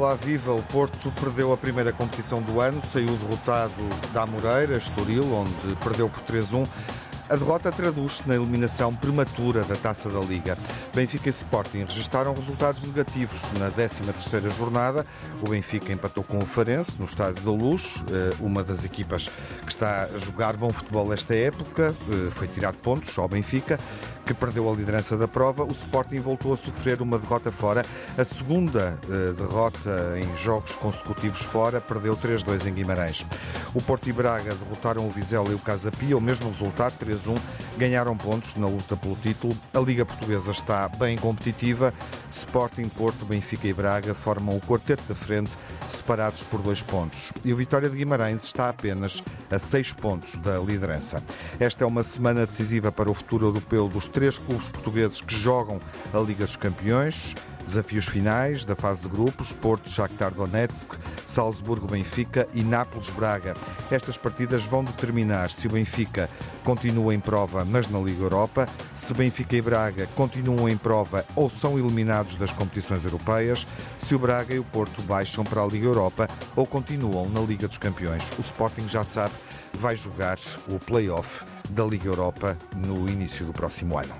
[0.00, 0.54] Olá, viva!
[0.54, 3.70] O Porto perdeu a primeira competição do ano, saiu derrotado
[4.14, 6.66] da Amoreira, Estoril, onde perdeu por 3-1.
[7.30, 10.58] A derrota traduz-se na eliminação prematura da Taça da Liga.
[10.92, 15.06] Benfica e Sporting registaram resultados negativos na 13ª jornada.
[15.40, 19.30] O Benfica empatou com o Farense no Estádio da Luz, eh, uma das equipas
[19.64, 21.94] que está a jogar bom futebol esta época.
[22.10, 23.78] Eh, foi tirar pontos ao Benfica,
[24.26, 25.62] que perdeu a liderança da prova.
[25.62, 27.86] O Sporting voltou a sofrer uma derrota fora.
[28.18, 33.24] A segunda eh, derrota em jogos consecutivos fora, perdeu 3-2 em Guimarães.
[33.72, 37.19] O Porto e Braga derrotaram o Vizela e o Casa Pia, o mesmo resultado, 3
[37.24, 37.40] 3-1,
[37.76, 39.56] ganharam pontos na luta pelo título.
[39.74, 41.92] A Liga Portuguesa está bem competitiva.
[42.32, 45.50] Sporting, Porto, Benfica e Braga formam o quarteto da frente,
[45.90, 47.32] separados por dois pontos.
[47.44, 51.22] E o Vitória de Guimarães está apenas a seis pontos da liderança.
[51.58, 55.80] Esta é uma semana decisiva para o futuro europeu dos três clubes portugueses que jogam
[56.12, 57.34] a Liga dos Campeões.
[57.70, 60.92] Desafios finais da fase de grupos, Porto, Shakhtar Donetsk,
[61.24, 63.54] Salzburgo, Benfica e Nápoles, Braga.
[63.92, 66.28] Estas partidas vão determinar se o Benfica
[66.64, 71.48] continua em prova, mas na Liga Europa, se Benfica e Braga continuam em prova ou
[71.48, 73.64] são eliminados das competições europeias,
[74.00, 77.68] se o Braga e o Porto baixam para a Liga Europa ou continuam na Liga
[77.68, 78.24] dos Campeões.
[78.36, 79.34] O Sporting já sabe,
[79.74, 84.14] vai jogar o play-off da Liga Europa no início do próximo ano.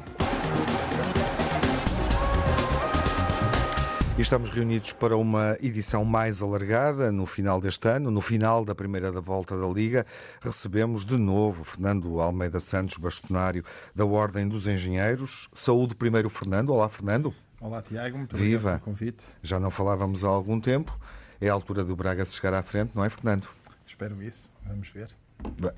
[4.21, 8.75] E estamos reunidos para uma edição mais alargada no final deste ano, no final da
[8.75, 10.05] primeira da volta da Liga.
[10.43, 13.65] Recebemos de novo Fernando Almeida Santos, bastonário
[13.97, 15.49] da Ordem dos Engenheiros.
[15.55, 16.69] Saúde primeiro, Fernando.
[16.69, 17.35] Olá, Fernando.
[17.63, 18.19] Olá, Tiago.
[18.19, 18.59] Muito Viva.
[18.59, 19.25] obrigado pelo convite.
[19.43, 20.95] Já não falávamos há algum tempo.
[21.41, 23.49] É a altura do Braga se chegar à frente, não é, Fernando?
[23.87, 24.53] Espero isso.
[24.67, 25.09] Vamos ver.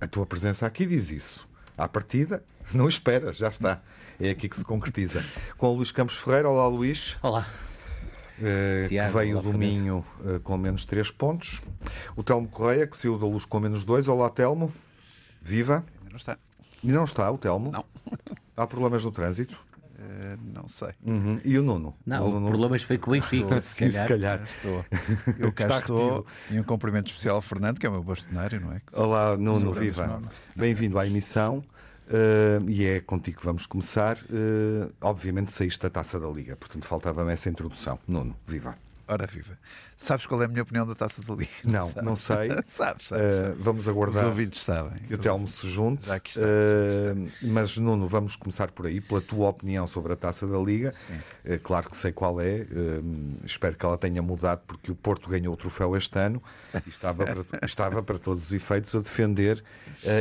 [0.01, 1.49] A tua presença aqui diz isso.
[1.79, 2.43] À partida,
[2.75, 3.81] não espera, já está.
[4.19, 5.25] É aqui que se concretiza.
[5.57, 6.51] Com o Luís Campos Ferreira.
[6.51, 7.17] Olá, Luís.
[7.23, 7.47] Olá.
[8.43, 10.05] Uh, Tiago, que veio do Minho
[10.43, 11.63] com menos 3 pontos.
[12.17, 14.09] O Telmo Correia, que saiu da luz com menos 2.
[14.09, 14.73] Olá, Telmo.
[15.41, 15.85] Viva.
[15.99, 16.39] Ainda não está.
[16.83, 17.71] E não está o Telmo?
[17.71, 17.85] Não.
[18.57, 19.59] Há problemas no trânsito?
[20.03, 20.91] Uh, não sei.
[21.05, 21.41] Uhum.
[21.45, 21.95] E o Nuno?
[22.05, 22.49] Não, o Nuno...
[22.49, 23.61] problemas foi com o Benfica.
[23.63, 24.43] se, Sim, se calhar.
[24.43, 24.85] Estou.
[25.39, 26.27] Eu cá estou.
[26.51, 28.83] E um cumprimento especial ao Fernando, que é o meu bastonário, não é?
[28.93, 29.73] Olá, Nuno.
[29.73, 30.21] Viva.
[30.57, 31.63] Bem-vindo à emissão.
[32.13, 34.19] Uh, e é contigo que vamos começar.
[34.31, 37.99] Uh, obviamente saíste da taça da Liga, portanto faltava-me essa introdução.
[38.07, 38.77] Nuno, viva.
[39.09, 39.59] Ora, viva.
[39.97, 41.51] Sabes qual é a minha opinião da taça da Liga?
[41.65, 42.49] Não, não, não sei.
[42.67, 44.25] sabes, sabes, uh, vamos aguardar.
[44.25, 45.03] Os ouvintes sabem.
[45.03, 46.07] Que o Telmo se junte.
[46.07, 50.17] Já aqui está, uh, mas, Nuno, vamos começar por aí, pela tua opinião sobre a
[50.17, 50.95] taça da Liga.
[51.45, 52.67] Uh, claro que sei qual é.
[53.45, 56.43] espero que ela tenha mudado, porque o Porto ganhou o troféu este ano
[56.75, 59.63] e estava para, estava para todos os efeitos a defender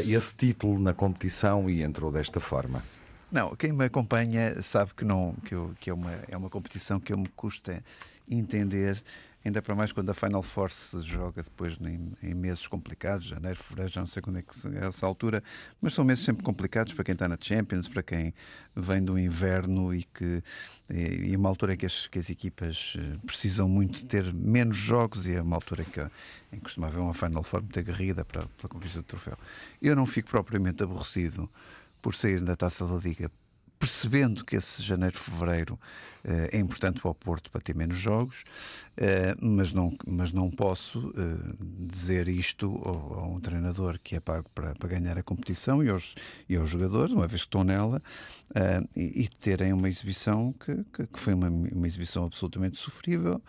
[0.05, 2.83] esse título na competição e entrou desta forma.
[3.31, 6.99] Não, quem me acompanha sabe que, não, que, eu, que é, uma, é uma competição
[6.99, 7.81] que eu me custa
[8.29, 9.01] entender,
[9.43, 13.57] ainda para mais quando a Final Force se joga depois em, em, meses complicados, janeiro,
[13.57, 15.43] fevereiro, já não sei quando é que é essa altura,
[15.81, 18.33] mas são meses sempre complicados para quem está na Champions, para quem
[18.75, 20.43] vem do inverno e que
[20.89, 24.33] e, é uma altura em que as, que as equipas eh, precisam muito de ter
[24.33, 27.61] menos jogos e é uma altura em que, em que costuma haver uma Final Four
[27.61, 29.37] muito aguerrida para, pela conquista do troféu.
[29.81, 31.49] Eu não fico propriamente aborrecido
[32.01, 33.31] por sair da Taça da Liga
[33.81, 38.43] percebendo que esse janeiro, fevereiro uh, é importante para o Porto para ter menos jogos,
[38.95, 44.47] uh, mas, não, mas não posso uh, dizer isto a um treinador que é pago
[44.53, 46.13] para, para ganhar a competição e aos,
[46.47, 47.99] e aos jogadores, uma vez que estão nela,
[48.95, 53.41] e, e, terem uma exibição que, que, que foi uma, uma exibição absolutamente sofrível.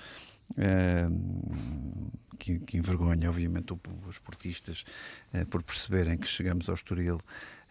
[2.39, 4.85] Que, que, envergonha, obviamente, os esportistas
[5.49, 7.62] por perceberem que chegamos ao Estoril Uh,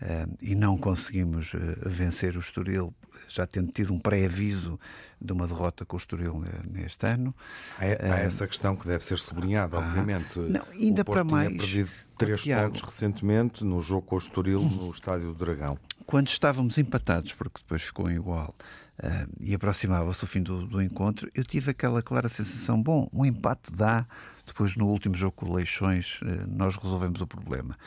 [0.42, 2.94] e não conseguimos uh, vencer o Estoril,
[3.28, 4.80] já tendo tido um pré-aviso
[5.20, 7.34] de uma derrota com o Estoril neste ano.
[7.78, 10.40] Há, há essa questão que deve ser sublinhada, ah, obviamente.
[10.40, 11.48] Não, ainda o Porto para mais.
[11.50, 15.78] Tinha perdido três pontos recentemente no jogo com o Estoril no Estádio do Dragão.
[16.06, 18.56] Quando estávamos empatados, porque depois ficou igual,
[19.00, 23.26] uh, e aproximava-se o fim do, do, encontro, eu tive aquela clara sensação: bom, um
[23.26, 24.06] empate dá,
[24.52, 27.78] depois no último jogo com o Leixões uh, nós resolvemos o problema.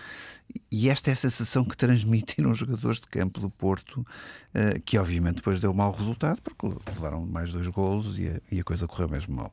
[0.71, 4.99] E esta é a sensação que transmitem os jogadores de campo do Porto, uh, que
[4.99, 8.87] obviamente depois deu mau resultado, porque levaram mais dois golos e a, e a coisa
[8.87, 9.53] correu mesmo mal.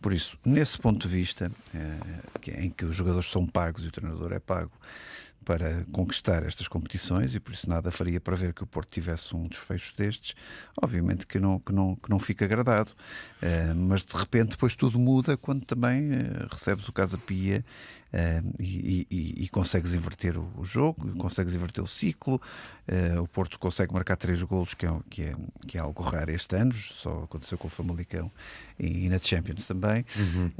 [0.00, 1.50] Por isso, nesse ponto de vista,
[2.46, 4.72] em que os jogadores são pagos e o treinador é pago,
[5.44, 9.34] para conquistar estas competições e por isso nada faria para ver que o Porto tivesse
[9.34, 10.34] um desfecho destes.
[10.80, 12.92] Obviamente que não, que não, que não fica agradado,
[13.42, 17.64] uh, mas de repente depois tudo muda quando também uh, recebes o Casa Pia
[18.12, 22.40] uh, e, e, e, consegues inverter o, o, jogo, consegues inverter o ciclo.
[23.20, 25.34] o Porto consegue marcar três golos, que é, que, é,
[25.66, 28.30] que é algo raro este ano, só aconteceu com o Famalicão
[28.78, 30.04] e, e na Champions também.
[30.16, 30.50] Uhum.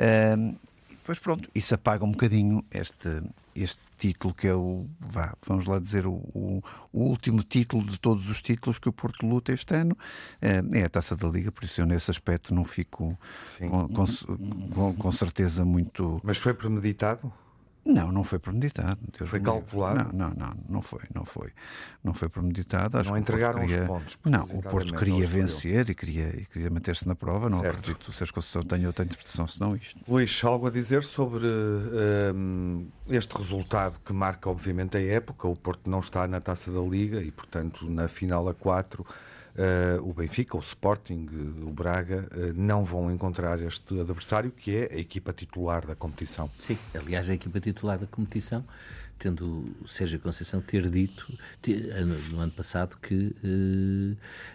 [1.04, 3.22] Pois pronto, isso apaga um bocadinho este,
[3.54, 6.62] este título que é o, vá, vamos lá dizer, o, o,
[6.92, 9.96] o, último título de todos os títulos que o Porto luta este ano.
[10.40, 13.18] É, é a Taça da Liga, por isso eu nesse aspecto não fico
[13.58, 16.20] com, com, com certeza muito...
[16.22, 17.32] Mas foi premeditado?
[17.84, 19.00] Não, não foi premeditado.
[19.18, 20.16] Deus foi calculado?
[20.16, 21.50] Não, não, não, não foi, não foi.
[22.04, 22.98] Não foi premeditado.
[22.98, 23.82] Acho não entregaram queria...
[23.82, 24.18] os pontos.
[24.24, 27.48] Não, o Porto queria vencer e queria, e queria manter-se na prova.
[27.48, 27.78] Não certo.
[27.78, 29.98] acredito que o Sérgio Conceição tenha outra interpretação senão isto.
[30.06, 35.48] Luís, algo a dizer sobre uh, este resultado que marca, obviamente, a época.
[35.48, 39.06] O Porto não está na taça da Liga e, portanto, na final a 4
[39.50, 44.76] Uh, o Benfica, o Sporting, uh, o Braga, uh, não vão encontrar este adversário que
[44.76, 46.48] é a equipa titular da competição.
[46.56, 48.64] Sim, aliás, a equipa titular da competição
[49.20, 51.30] tendo o Sérgio Conceição ter dito
[52.32, 53.36] no ano passado que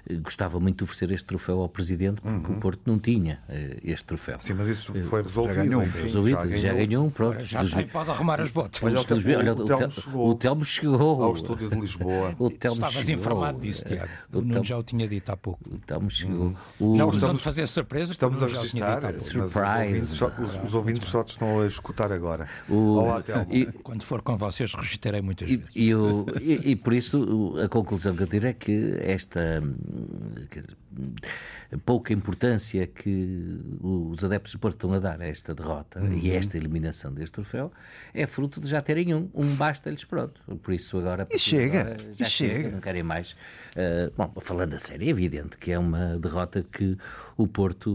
[0.09, 2.57] eh, gostava muito de oferecer este troféu ao Presidente porque uhum.
[2.57, 4.39] o Porto não tinha eh, este troféu.
[4.41, 5.55] Sim, mas isso foi resolvido.
[5.55, 7.41] Já ganhou, enfim, resolvido, já ganhou, já ganhou um, pronto.
[7.43, 8.81] Já tem, pode arrumar as botas.
[8.81, 12.35] Olha, o, Telmo, olha, o, Telmo chegou, o Telmo chegou ao estúdio de Lisboa.
[12.39, 13.21] o Telmo Estavas chegou.
[13.21, 14.09] informado disso, Tiago.
[14.33, 15.61] O, Nuno já o tinha dito há pouco.
[15.69, 16.47] O Telmo chegou.
[16.47, 16.55] Uhum.
[16.79, 16.97] O...
[16.97, 18.11] Não, estamos a fazer surpresa.
[18.11, 19.19] Estamos a registrar.
[19.19, 20.23] Surprise.
[20.65, 22.47] Os ouvintes só estão a escutar agora.
[22.67, 23.45] Olá, Telmo.
[23.83, 25.71] Quando for com vocês, registrarei muito muitas e, vezes.
[25.75, 29.61] E, o, e, e, por isso a conclusão que eu tiro é que esta
[31.85, 36.17] pouca importância que os adeptos do Porto estão a dar a esta derrota uhum.
[36.17, 37.71] e a esta eliminação deste troféu
[38.13, 39.29] é fruto de já terem um.
[39.33, 40.39] Um basta-lhes pronto.
[40.61, 41.27] Por isso agora.
[41.29, 41.81] E chega.
[41.81, 42.53] Agora, já e chega.
[42.53, 42.71] chega.
[42.71, 43.31] Não querem mais.
[43.31, 46.97] Uh, bom, falando a sério, é evidente que é uma derrota que
[47.37, 47.89] o Porto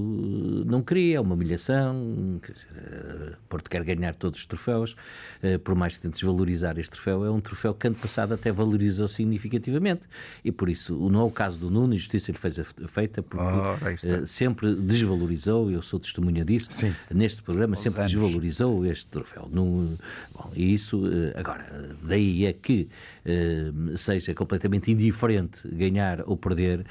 [0.67, 1.97] não queria, é uma humilhação.
[1.97, 4.97] Uh, o Porto quer ganhar todos os troféus,
[5.43, 8.53] uh, por mais que tente desvalorizar este troféu, é um troféu que ano passado até
[8.53, 10.03] valorizou significativamente.
[10.45, 12.59] E por isso, não é o caso do Nuno, a justiça lhe fez
[12.89, 16.95] feita, porque oh, sempre desvalorizou, eu sou testemunha disso, Sim.
[17.13, 18.13] neste programa, Os sempre anos.
[18.13, 19.49] desvalorizou este troféu.
[19.53, 19.97] No,
[20.35, 21.03] bom, e isso,
[21.35, 22.89] agora, daí é que
[23.97, 26.85] seja completamente indiferente ganhar ou perder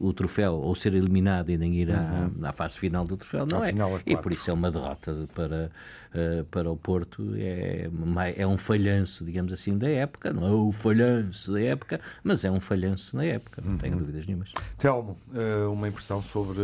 [0.00, 2.46] o troféu ou ser eliminado e nem ir à, uhum.
[2.46, 3.72] à fase final do troféu, não é?
[4.06, 5.70] E por isso é uma derrota para,
[6.16, 7.88] uh, para o Porto, é,
[8.36, 12.50] é um falhanço, digamos assim, da época, não é o falhanço da época, mas é
[12.50, 13.78] um falhanço na época, não uhum.
[13.78, 14.52] tenho dúvidas nenhumas.
[14.78, 16.60] Telmo, uh, uma impressão sobre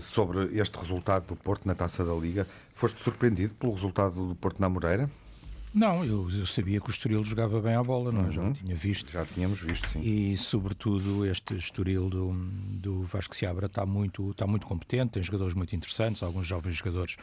[0.00, 2.46] sobre este resultado do Porto na Taça da Liga.
[2.74, 5.08] Foste surpreendido pelo resultado do Porto na Moreira?
[5.74, 8.30] Não, eu, eu, sabia que o Estoril jogava bem a bola, não é?
[8.30, 8.52] já uhum.
[8.52, 9.10] tinha visto.
[9.10, 10.00] Já tínhamos visto, sim.
[10.02, 15.52] E, sobretudo, este Estoril do, do Vasco Seabra está muito, está muito competente, tem jogadores
[15.52, 17.16] muito interessantes, alguns jovens jogadores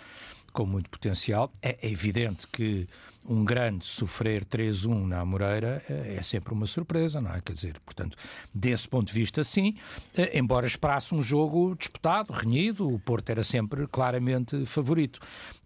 [0.51, 1.51] com muito potencial.
[1.62, 2.88] É evidente que
[3.27, 7.42] um grande sofrer 3-1 na Amoreira é, é sempre uma surpresa, não é?
[7.42, 8.18] Quer dizer, portanto,
[8.53, 9.75] desse ponto de vista, sim,
[10.15, 15.19] eh, embora esperasse um jogo disputado, renhido, o Porto era sempre claramente favorito.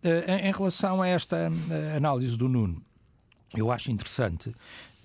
[0.03, 2.81] Eh, em relação a esta eh, análise do Nuno,
[3.55, 4.53] eu acho interessante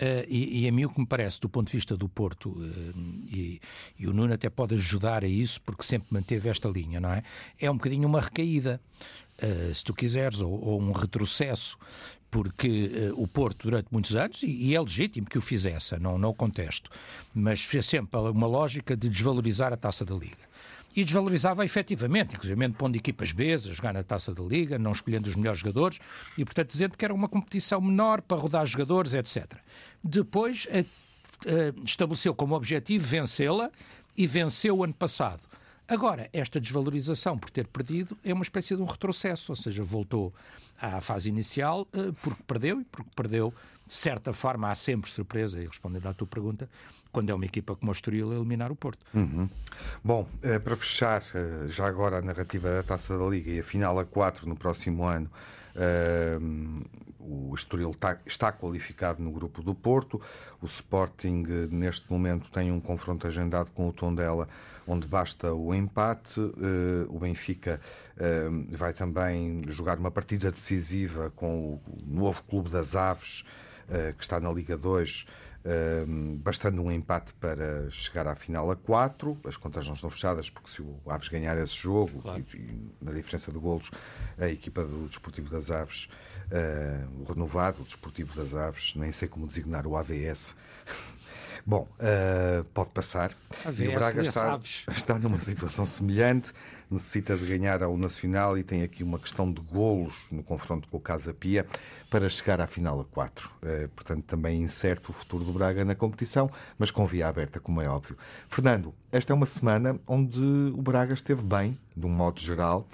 [0.00, 2.48] Uh, e, e, a mim o que me parece, do ponto de vista do Porto,
[2.48, 2.94] uh,
[3.28, 3.60] e,
[3.98, 7.22] e, o Nuno até pode ajudar a isso, porque sempre manteve esta linha, não é?
[7.58, 8.80] É um bocadinho uma recaída,
[9.42, 11.76] uh, se tu quiseres, ou, ou um retrocesso,
[12.30, 16.32] porque o Porto, durante muitos anos, e, e, é legítimo que o fizesse, não, não
[16.32, 16.88] contesto,
[17.34, 20.50] mas fez sempre uma lógica de desvalorizar a taça da Liga
[20.94, 25.28] e desvalorizava efetivamente, inclusive pondo equipas B a jogar na taça da Liga, não escolhendo
[25.28, 25.98] os melhores jogadores
[26.36, 29.54] e, portanto, dizendo que era uma competição menor para rodar jogadores, etc.
[30.02, 30.84] Depois a,
[31.84, 33.70] estabeleceu como objetivo vencê-la
[34.16, 35.42] e venceu o ano passado.
[35.90, 40.32] Agora, esta desvalorização por ter perdido é uma espécie de um retrocesso, ou seja, voltou
[40.80, 43.52] à fase inicial uh, porque perdeu e porque perdeu,
[43.90, 46.70] de certa forma, há sempre surpresa, e respondendo à tua pergunta,
[47.10, 49.04] quando é uma equipa como o Estoril a eliminar o Porto.
[49.12, 49.48] Uhum.
[50.04, 53.64] Bom, eh, para fechar, eh, já agora a narrativa da Taça da Liga e a
[53.64, 55.28] final a 4 no próximo ano,
[55.70, 56.84] Uh,
[57.20, 60.20] o Estoril está, está, qualificado no grupo do Porto.
[60.60, 64.48] O Sporting, neste momento, tem um confronto agendado com o Tondela,
[64.84, 66.40] onde basta o empate.
[67.08, 67.80] O Benfica
[68.72, 73.44] vai também jogar uma partida decisiva com o novo Clube das Aves,
[74.16, 75.26] que está na Liga 2
[76.38, 79.38] bastando um empate para chegar à final a 4.
[79.44, 82.42] As contas não estão fechadas, porque se o Aves ganhar esse jogo, claro.
[82.54, 83.90] e, e, na diferença de golos,
[84.38, 86.08] a equipa do Desportivo das Aves
[87.18, 90.54] o renovado, o Desportivo das Aves, nem sei como designar o AVS.
[91.64, 93.32] Bom, uh, pode passar.
[93.64, 94.84] AVS, e o Braga está, Aves.
[94.90, 96.52] está numa situação semelhante,
[96.90, 100.96] necessita de ganhar ao Nacional e tem aqui uma questão de golos no confronto com
[100.96, 101.66] o Casa Pia
[102.10, 103.48] para chegar à final a 4.
[103.48, 107.80] Uh, portanto, também incerto o futuro do Braga na competição, mas com via aberta, como
[107.80, 108.16] é óbvio.
[108.48, 112.86] Fernando, esta é uma semana onde o Braga esteve bem, de um modo geral.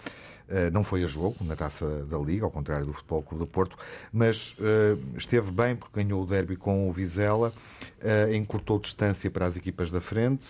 [0.49, 3.51] Uh, não foi a jogo na taça da Liga, ao contrário do Futebol Clube do
[3.51, 3.77] Porto,
[4.13, 7.53] mas uh, esteve bem porque ganhou o derby com o Vizela,
[8.01, 10.47] uh, encurtou distância para as equipas da frente,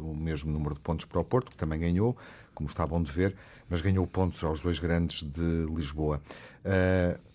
[0.00, 2.16] o mesmo número de pontos para o Porto, que também ganhou,
[2.56, 3.36] como está bom de ver,
[3.70, 6.20] mas ganhou pontos aos dois grandes de Lisboa.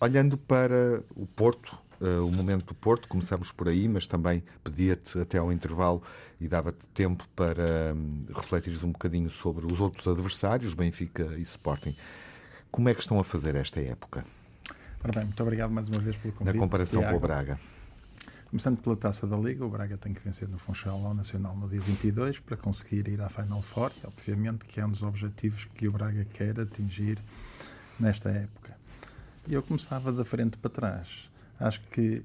[0.00, 5.18] olhando para o Porto, uh, o momento do Porto, começamos por aí, mas também pedia-te
[5.20, 6.02] até ao intervalo
[6.40, 11.96] e dava-te tempo para um, refletires um bocadinho sobre os outros adversários, Benfica e Sporting.
[12.70, 14.24] Como é que estão a fazer esta época?
[15.02, 16.54] Ora bem, muito obrigado mais uma vez pelo convite.
[16.54, 17.58] Na comparação com o Braga.
[18.52, 21.66] Começando pela Taça da Liga, o Braga tem que vencer no Funchal ao Nacional no
[21.70, 25.64] dia 22 para conseguir ir à Final Four, e obviamente que é um dos objetivos
[25.74, 27.18] que o Braga quer atingir
[27.98, 28.76] nesta época.
[29.48, 31.30] Eu começava da frente para trás.
[31.58, 32.22] Acho que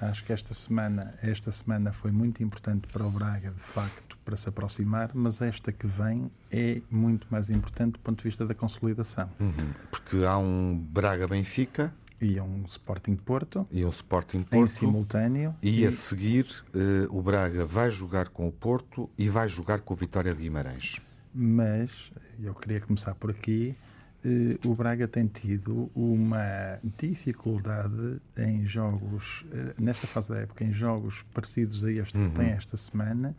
[0.00, 4.36] acho que esta semana esta semana foi muito importante para o Braga de facto para
[4.36, 8.54] se aproximar, mas esta que vem é muito mais importante do ponto de vista da
[8.54, 9.28] consolidação.
[9.40, 11.92] Uhum, porque há um Braga Benfica
[12.24, 15.86] e um Sporting Porto e um Sporting Porto em simultâneo e, e...
[15.86, 19.96] a seguir uh, o Braga vai jogar com o Porto e vai jogar com o
[19.96, 21.00] Vitória de Guimarães.
[21.34, 22.12] Mas
[22.42, 23.76] eu queria começar por aqui
[24.24, 30.72] eh, o Braga tem tido uma dificuldade em jogos, eh, nesta fase da época, em
[30.72, 32.30] jogos parecidos a este uhum.
[32.30, 33.36] que tem esta semana,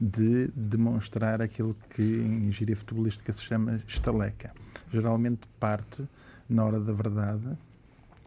[0.00, 4.54] de demonstrar aquilo que em gíria futebolística se chama estaleca.
[4.92, 6.06] Geralmente parte
[6.48, 7.58] na hora da verdade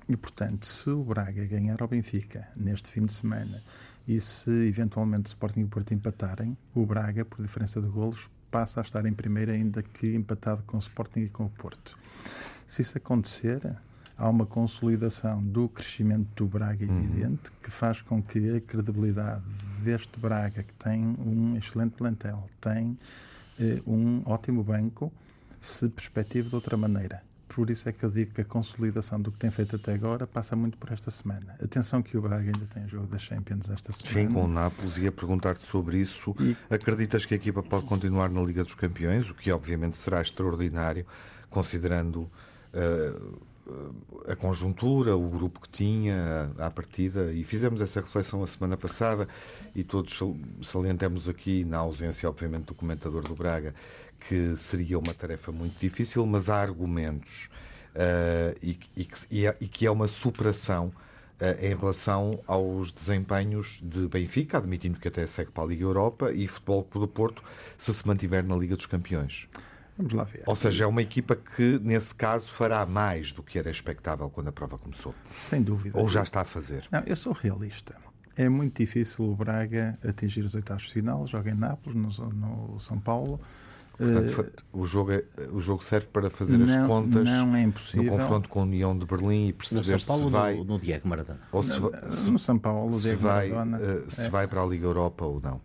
[0.08, 3.62] e, portanto, se o Braga ganhar ao Benfica neste fim de semana
[4.08, 8.30] e se eventualmente o Sporting e o Porto empatarem, o Braga, por diferença de golos,
[8.52, 11.98] passa a estar em primeiro, ainda que empatado com o Sporting e com o Porto.
[12.68, 13.76] Se isso acontecer,
[14.18, 17.00] há uma consolidação do crescimento do Braga uhum.
[17.00, 17.58] evidente, uhum.
[17.64, 19.44] que faz com que a credibilidade
[19.84, 22.98] deste Braga, que tem um excelente plantel, tem
[23.60, 25.12] eh, um ótimo banco,
[25.60, 27.24] se perspective de outra maneira.
[27.54, 30.26] Por isso é que eu digo que a consolidação do que tem feito até agora
[30.26, 31.56] passa muito por esta semana.
[31.64, 34.28] Atenção que o Braga ainda tem jogo da Champions esta semana.
[34.28, 34.98] Sim, com o Nápoles.
[34.98, 36.36] Ia perguntar-te sobre isso.
[36.40, 36.58] E...
[36.74, 41.06] Acreditas que a equipa pode continuar na Liga dos Campeões, o que obviamente será extraordinário,
[41.52, 42.30] considerando
[42.74, 43.40] uh,
[44.28, 49.28] a conjuntura, o grupo que tinha à partida, e fizemos essa reflexão a semana passada
[49.76, 50.20] e todos
[50.64, 53.74] salientamos aqui, na ausência, obviamente, do comentador do Braga,
[54.28, 57.50] que seria uma tarefa muito difícil, mas há argumentos
[57.96, 63.80] uh, e, e, e, é, e, que é uma superação uh, em relação aos desempenhos
[63.84, 67.44] de Benfica, admitindo que até segue para a Liga Europa, e Futebol Clube do Porto,
[67.78, 69.48] se se mantiver na Liga dos Campeões.
[69.98, 70.44] Vamos lá ver.
[70.48, 74.48] Ou seja, é uma equipa que, nesse caso, fará mais do que era expectável quando
[74.48, 75.14] a prova começou.
[75.42, 76.00] Sem dúvida.
[76.00, 76.86] Ou já está a fazer?
[76.92, 77.96] Não, eu sou realista.
[78.36, 81.28] É muito difícil o Braga atingir os oitavos de final.
[81.28, 83.40] Joga em Nápoles, no, no São Paulo.
[83.98, 87.62] Portanto, uh, o, jogo é, o jogo serve para fazer não, as contas não é
[87.62, 88.12] impossível.
[88.12, 91.40] no confronto com a União de Berlim e perceber se vai no, no Diego Maradona.
[91.52, 94.30] Ou se, se, no São Paulo, se Diego vai, Maradona, uh, se é.
[94.30, 95.62] vai para a Liga Europa ou não.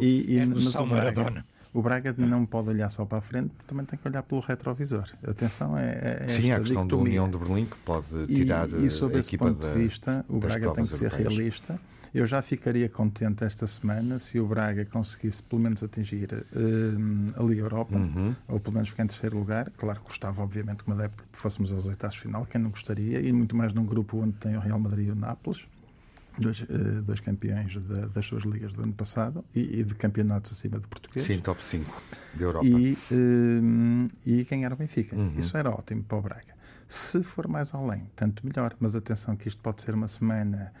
[0.00, 1.44] E, e é no São Maradona.
[1.72, 5.08] O Braga não pode olhar só para a frente, também tem que olhar pelo retrovisor.
[5.22, 8.90] Atenção, é, é Sim, a questão da União de Berlim que pode tirar e, e
[8.90, 11.28] sob a esse ponto da, de vista, o Braga tem que ser europeias.
[11.28, 11.80] realista.
[12.12, 17.42] Eu já ficaria contente esta semana se o Braga conseguisse pelo menos atingir uh, a
[17.42, 18.34] Liga Europa, uhum.
[18.48, 19.70] ou pelo menos ficar em terceiro lugar.
[19.76, 22.70] Claro que gostava, obviamente, que uma época que fôssemos aos oitavos de final, quem não
[22.70, 25.66] gostaria, e muito mais num grupo onde tem o Real Madrid e o Nápoles
[26.38, 30.52] dois, uh, dois campeões de, das suas ligas do ano passado e, e, de campeonatos
[30.52, 31.26] acima de português.
[31.26, 32.02] Sim, top 5
[32.34, 32.66] da Europa.
[32.66, 35.16] E, uh, e ganhar o Benfica.
[35.16, 35.34] Uhum.
[35.38, 36.60] Isso era ótimo para o Braga.
[36.88, 38.74] Se for mais além, tanto melhor.
[38.80, 40.72] Mas atenção que isto pode ser uma semana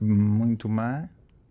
[0.00, 1.08] muito má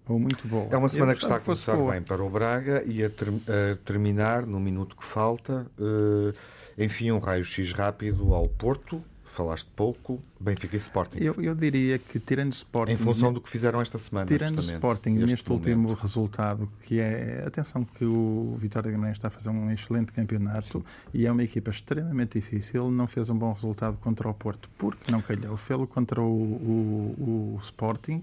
[0.07, 0.67] ou muito boa.
[0.71, 3.75] É uma semana que está a começar bem para o Braga e a, ter, a
[3.85, 6.33] terminar, no minuto que falta, uh,
[6.77, 11.17] enfim, um raio-x rápido ao Porto, falaste pouco, Benfica e Sporting.
[11.19, 12.93] Eu, eu diria que, tirando Sporting.
[12.93, 14.27] Em função do que fizeram esta semana.
[14.27, 15.51] Tirando Sporting neste momento.
[15.51, 17.43] último resultado, que é.
[17.45, 20.85] Atenção, que o Vitória de Guimarães está a fazer um excelente campeonato Sim.
[21.13, 22.91] e é uma equipa extremamente difícil.
[22.91, 25.57] Não fez um bom resultado contra o Porto, porque não calhou.
[25.57, 28.21] Fê-lo contra o, o, o, Sporting,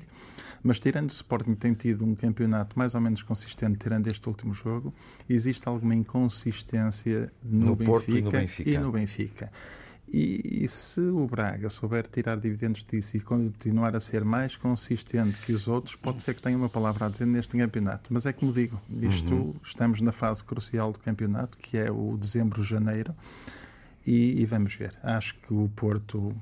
[0.62, 4.54] mas tirando o Sporting, tem tido um campeonato mais ou menos consistente, tirando este último
[4.54, 4.94] jogo.
[5.28, 8.70] Existe alguma inconsistência no, no Benfica, e no Benfica.
[8.70, 9.52] E no Benfica.
[10.12, 15.38] E, e, se o Braga souber tirar dividendos disso e continuar a ser mais consistente
[15.38, 18.12] que os outros, pode ser que tenha uma palavra a dizer neste campeonato.
[18.12, 19.54] Mas é como digo, isto uhum.
[19.62, 23.14] estamos na fase crucial do campeonato, que é o dezembro-janeiro,
[24.04, 24.98] e, e, vamos ver.
[25.00, 26.34] Acho que o Porto,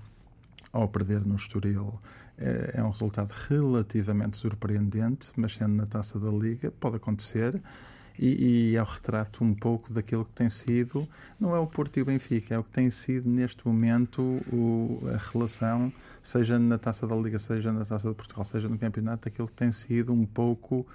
[0.72, 2.00] ao perder no Estoril,
[2.38, 7.60] é, é um resultado relativamente surpreendente, mas sendo na taça da Liga, pode acontecer
[8.18, 11.08] e, e é o retrato um pouco daquilo que tem sido,
[11.38, 14.22] não é o Porto e o Benfica, é o que tem sido neste momento
[14.52, 18.78] o, a relação, seja na taça da Liga, seja na taça de Portugal, seja no
[18.78, 20.86] campeonato, aquilo que tem sido um pouco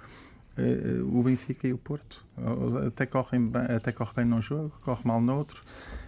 [0.58, 2.24] uh, o Benfica e o Porto.
[2.86, 5.62] Até, correm bem, até corre bem num jogo, corre mal no outro.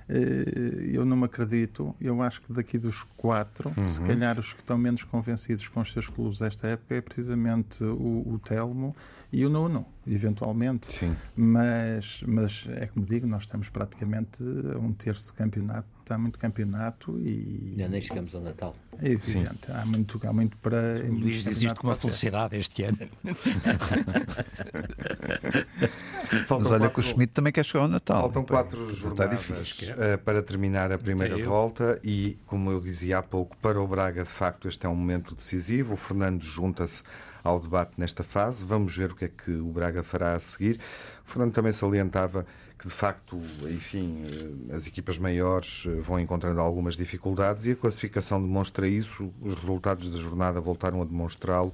[0.09, 1.95] Eh, eu não me acredito.
[2.01, 3.83] Eu acho que daqui dos quatro, uhum.
[3.83, 7.83] se calhar os que estão menos convencidos com os seus clubes desta época é precisamente
[7.83, 8.95] o, o Telmo
[9.33, 10.97] e o Nuno, eventualmente.
[10.97, 11.17] Sim.
[11.37, 14.43] Mas, mas é como digo, nós estamos praticamente
[14.75, 17.73] a um terço do campeonato, está muito campeonato e.
[17.73, 18.77] Ainda nem chegamos ao Natal.
[19.03, 21.03] É evidente, há muito, há muito para.
[21.09, 22.99] O Luís diz isto com uma felicidade este ano.
[26.49, 26.91] Mas olha quatro...
[26.91, 28.23] que o Schmidt também quer chegar ao Natal.
[28.23, 33.57] Faltam quatro jornadas uh, para terminar a primeira volta e, como eu dizia há pouco,
[33.59, 35.95] para o Braga, de facto, este é um momento decisivo.
[35.95, 37.03] O Fernando junta-se
[37.43, 38.65] ao debate nesta fase.
[38.65, 40.81] Vamos ver o que é que o Braga fará a seguir.
[41.27, 42.47] O Fernando também salientava
[42.79, 44.23] que de facto, enfim,
[44.71, 49.33] eh, as equipas maiores eh, vão encontrando algumas dificuldades e a classificação demonstra isso.
[49.41, 51.73] Os resultados da jornada voltaram a demonstrá-lo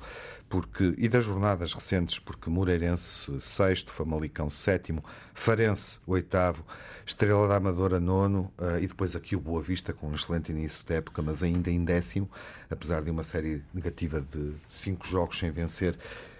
[0.52, 6.62] porque e das jornadas recentes, porque Moreirense sexto, Famalicão sétimo, Farense oitavo,
[7.06, 10.84] Estrela da Amadora nono uh, e depois aqui o Boa Vista com um excelente início
[10.84, 12.30] da época, mas ainda em décimo,
[12.68, 15.96] apesar de uma série negativa de cinco jogos sem vencer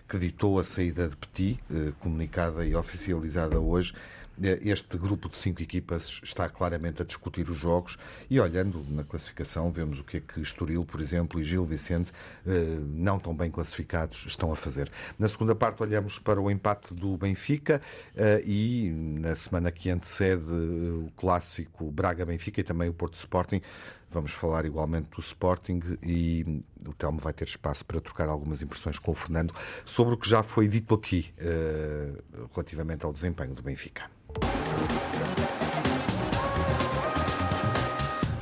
[0.06, 3.94] que ditou a saída de Petit, uh, comunicada e oficializada hoje.
[4.40, 7.98] Eh, este grupo de cinco equipas está claramente a discutir os jogos
[8.30, 12.12] e olhando na classificação vemos o que é que Estoril, por exemplo, e Gil Vicente,
[12.46, 14.90] eh, não tão bem classificados, estão a fazer.
[15.18, 17.82] Na segunda parte olhamos para o empate do Benfica
[18.16, 23.60] eh, e na semana que antecede o clássico Braga-Benfica e também o Porto Sporting,
[24.12, 28.98] Vamos falar igualmente do Sporting e o Telmo vai ter espaço para trocar algumas impressões
[28.98, 29.54] com o Fernando
[29.86, 31.32] sobre o que já foi dito aqui
[32.54, 34.10] relativamente ao desempenho do Benfica.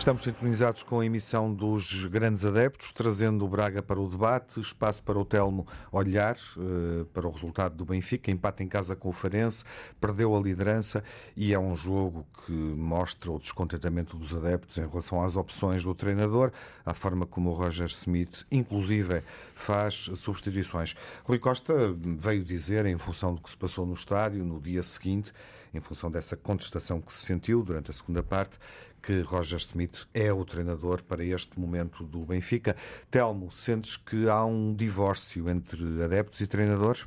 [0.01, 5.03] Estamos sintonizados com a emissão dos grandes adeptos, trazendo o Braga para o debate, espaço
[5.03, 9.13] para o Telmo olhar uh, para o resultado do Benfica, empate em casa com o
[9.13, 9.63] Farense,
[10.01, 11.05] perdeu a liderança
[11.37, 15.95] e é um jogo que mostra o descontentamento dos adeptos em relação às opções do
[15.95, 16.51] treinador,
[16.85, 19.23] à forma como o Roger Smith, inclusive,
[19.55, 20.97] faz substituições.
[21.25, 21.75] Rui Costa
[22.19, 25.31] veio dizer, em função do que se passou no estádio, no dia seguinte,
[25.73, 28.59] em função dessa contestação que se sentiu durante a segunda parte,
[29.03, 32.77] que Roger Smith é o treinador para este momento do Benfica.
[33.11, 37.07] Telmo, sentes que há um divórcio entre adeptos e treinadores?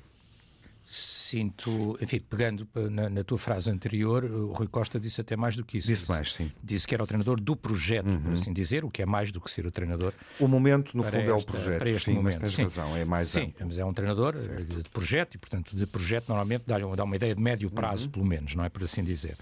[0.85, 5.63] Sinto, enfim, pegando na, na, tua frase anterior, o Rui Costa disse até mais do
[5.63, 5.87] que isso.
[5.87, 6.51] Disse mais, sim.
[6.61, 8.21] Disse que era o treinador do projeto, uhum.
[8.21, 10.13] por assim dizer, o que é mais do que ser o treinador.
[10.37, 11.79] O momento, no fundo, esta, é o projeto.
[11.79, 12.41] Para este sim, momento.
[12.41, 12.63] Mas tens sim.
[12.63, 13.67] razão, é mais Sim, amplo.
[13.67, 14.65] mas é um treinador certo.
[14.65, 18.11] de projeto e, portanto, de projeto normalmente dá, dá uma ideia de médio prazo, uhum.
[18.11, 19.37] pelo menos, não é por assim dizer.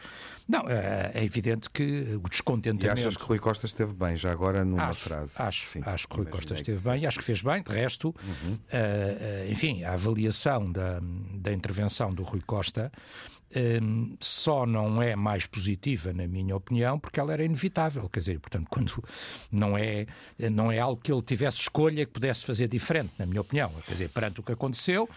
[0.51, 2.85] Não, é, é, evidente que o descontentamento.
[2.85, 5.33] E achas que Rui Costa esteve bem, já agora numa acho, frase?
[5.37, 7.63] Acho, Sim, acho que Rui Costa esteve bem, acho que fez bem.
[7.63, 8.53] De resto, uhum.
[8.53, 10.99] uh, uh, enfim, a avaliação da,
[11.35, 12.91] da intervenção do Rui Costa
[13.55, 18.09] um, só não é mais positiva, na minha opinião, porque ela era inevitável.
[18.09, 19.01] Quer dizer, portanto, quando
[19.49, 20.05] não é,
[20.51, 23.71] não é algo que ele tivesse escolha que pudesse fazer diferente, na minha opinião.
[23.85, 25.09] Quer dizer, perante o que aconteceu,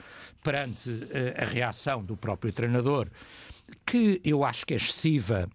[0.45, 3.09] perante uh, a reação do próprio treinador
[3.87, 5.49] que eu acho que é excessiva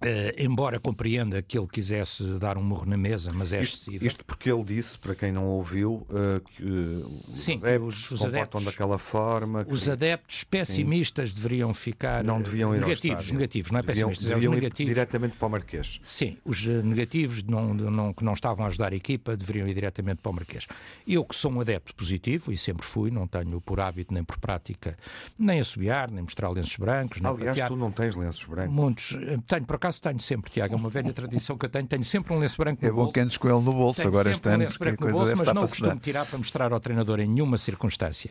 [0.00, 4.06] Uh, embora compreenda que ele quisesse dar um morro na mesa, mas é isto, excessivo.
[4.06, 8.24] Isto porque ele disse, para quem não ouviu, uh, que uh, Sim, os adeptos os,
[8.24, 9.64] adeptos, daquela forma.
[9.64, 9.72] Que...
[9.72, 11.34] Os adeptos pessimistas Sim.
[11.34, 12.22] deveriam ficar.
[12.22, 14.94] Não deviam ir negativos, negativos, não é deviam, pessimistas, deviam é os negativos.
[14.94, 16.00] diretamente para o Marquês.
[16.04, 20.22] Sim, os negativos não, não, que não estavam a ajudar a equipa deveriam ir diretamente
[20.22, 20.68] para o Marquês.
[21.06, 24.38] Eu, que sou um adepto positivo, e sempre fui, não tenho por hábito nem por
[24.38, 24.96] prática
[25.36, 27.20] nem assobiar, nem mostrar lenços brancos.
[27.24, 28.72] Aliás, tu não tens lenços brancos.
[28.72, 29.16] Muitos.
[29.46, 31.86] Tenho, por acaso, tenho sempre, Tiago é uma velha tradição que eu tenho.
[31.86, 33.02] Tenho sempre um lenço branco no bolso.
[33.02, 34.56] É bom que andes com ele no bolso tenho agora este ano.
[34.56, 37.58] Um lenço branco no bolso, mas não costumo tirar para mostrar ao treinador em nenhuma
[37.58, 38.30] circunstância.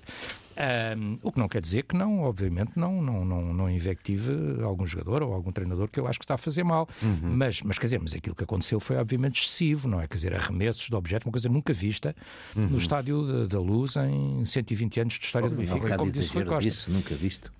[0.97, 4.31] Um, o que não quer dizer que não, obviamente, não, não, não, não invective
[4.63, 6.89] algum jogador ou algum treinador que eu acho que está a fazer mal.
[7.01, 7.35] Uhum.
[7.35, 10.07] Mas, mas, quer dizer, mas aquilo que aconteceu foi obviamente excessivo, não é?
[10.07, 12.15] Quer dizer, arremessos de objeto, uma coisa nunca vista
[12.55, 12.67] uhum.
[12.67, 15.95] no Estádio da Luz em 120 anos de história oh, do Benfica.
[15.95, 16.91] Como disse Rui Costa.
[16.91, 17.51] Nunca visto.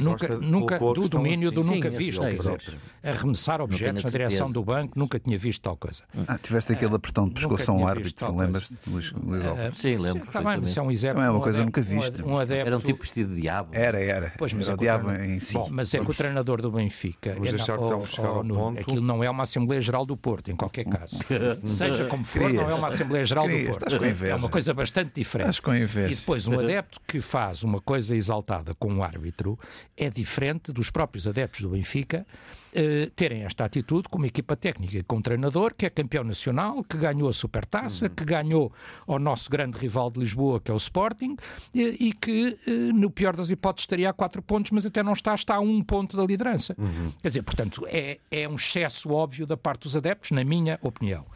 [0.00, 2.22] Nunca, nunca do domínio do nunca Sim, visto.
[2.22, 6.02] Sei, dizer, arremessar objetos na direção do banco, nunca tinha visto tal coisa.
[6.26, 8.70] Ah, tiveste aquele apertão de pescoço a um árbitro, lembras?
[8.86, 10.24] Luís, Luís uh, Sim, lembro.
[10.24, 11.18] Está bem, isso é um exemplo.
[11.18, 12.22] Não é uma coisa que nunca viste.
[12.22, 13.70] Um adepto, era um tipo vestido de diabo.
[13.72, 14.32] Era, era.
[14.38, 15.54] Pois, mas era é o diabo em si.
[15.54, 17.34] Bom, mas é que o treinador do Benfica.
[17.34, 18.80] Vamos deixar então chegar ao ponto.
[18.80, 21.18] Aquilo não é uma Assembleia Geral do Porto, em qualquer caso.
[21.66, 23.84] Seja como for, não é uma Assembleia Geral do Porto.
[24.24, 25.50] É uma coisa bastante diferente.
[25.50, 26.12] Estás com inveja.
[26.12, 29.58] E depois, um adepto que faz uma coisa exaltada com um árbitro
[29.96, 32.26] é diferente dos próprios adeptos do Benfica
[32.74, 36.82] eh, terem esta atitude com uma equipa técnica, com um treinador que é campeão nacional,
[36.82, 38.14] que ganhou a Supertaça, uhum.
[38.14, 38.72] que ganhou
[39.06, 41.36] ao nosso grande rival de Lisboa, que é o Sporting,
[41.74, 45.12] e, e que, eh, no pior das hipóteses, estaria a quatro pontos, mas até não
[45.12, 46.74] está, está a um ponto da liderança.
[46.78, 47.12] Uhum.
[47.20, 51.26] Quer dizer, portanto, é, é um excesso óbvio da parte dos adeptos, na minha opinião.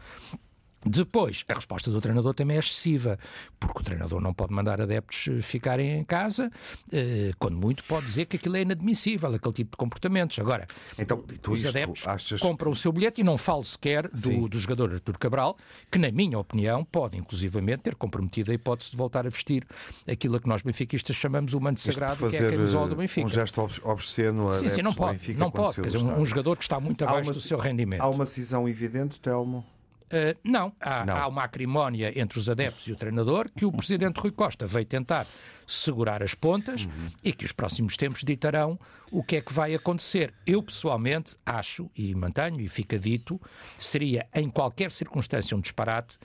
[0.89, 3.17] Depois, a resposta do treinador também é excessiva,
[3.59, 6.51] porque o treinador não pode mandar adeptos eh, ficarem em casa,
[6.91, 10.39] eh, quando muito pode dizer que aquilo é inadmissível, aquele tipo de comportamentos.
[10.39, 12.39] Agora, então, os adeptos achas...
[12.39, 15.57] compram o seu bilhete e não falo sequer do, do jogador Artur Cabral,
[15.91, 19.65] que, na minha opinião, pode inclusivamente ter comprometido a hipótese de voltar a vestir
[20.09, 23.25] aquilo que nós benfiquistas chamamos o manto sagrado, que é a camisola do eh, Benfica.
[23.25, 25.81] Um gesto obsceno a Sim, sim, não pode, não pode.
[25.81, 28.01] Quer dizer, um, um, jogador que está muito abaixo uma, do seu rendimento.
[28.01, 29.65] Há uma cisão evidente, Telmo?
[30.07, 30.71] Uh, não.
[30.79, 31.17] Há, não.
[31.17, 34.85] há uma acrimónia entre os adeptos e o treinador que o presidente Rui Costa veio
[34.85, 35.25] tentar
[35.67, 37.07] segurar as pontas uhum.
[37.23, 38.79] e que os próximos tempos ditarão
[39.11, 40.33] o que é que vai acontecer.
[40.45, 43.39] Eu, pessoalmente, acho e mantenho, e fica dito,
[43.77, 46.17] seria em qualquer circunstância um disparate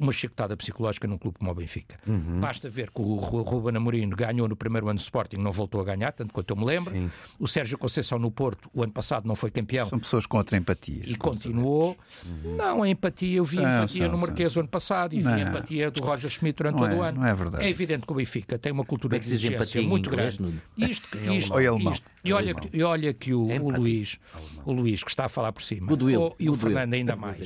[0.00, 1.98] uma chicotada psicológica num clube como o Benfica.
[2.06, 2.40] Uhum.
[2.40, 5.84] Basta ver que o Ruben Amorim ganhou no primeiro ano do Sporting, não voltou a
[5.84, 6.92] ganhar, tanto quanto eu me lembro.
[6.92, 7.10] Sim.
[7.38, 9.88] O Sérgio Conceição no Porto, o ano passado, não foi campeão.
[9.88, 11.06] São pessoas contra empatias.
[11.06, 11.96] E continuou.
[12.24, 12.56] Uhum.
[12.56, 15.40] Não, a empatia, eu vi não, empatia no Marquês o ano passado e vi a
[15.40, 17.20] empatia do Roger Schmidt durante não todo é, o ano.
[17.20, 17.64] Não é verdade.
[17.64, 20.38] É evidente que o Benfica tem uma cultura é de exigência muito grande.
[20.76, 24.18] Isto, isto, isto, e olha, e olha que o, o Luís,
[24.64, 27.40] o Luís que está a falar por cima, o, e o Fernando ainda mais,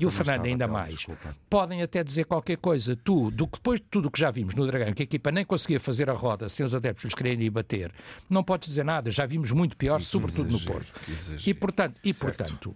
[0.00, 1.06] e o Fernando ainda mais,
[1.48, 2.96] podem até dizer qualquer coisa.
[2.96, 5.44] Tu, do, depois de tudo o que já vimos no Dragão, que a equipa nem
[5.44, 7.92] conseguia fazer a roda sem os adeptos lhes quererem ir bater,
[8.28, 9.10] não podes dizer nada.
[9.10, 10.92] Já vimos muito pior, sobretudo no Porto.
[11.46, 12.74] E portanto, e portanto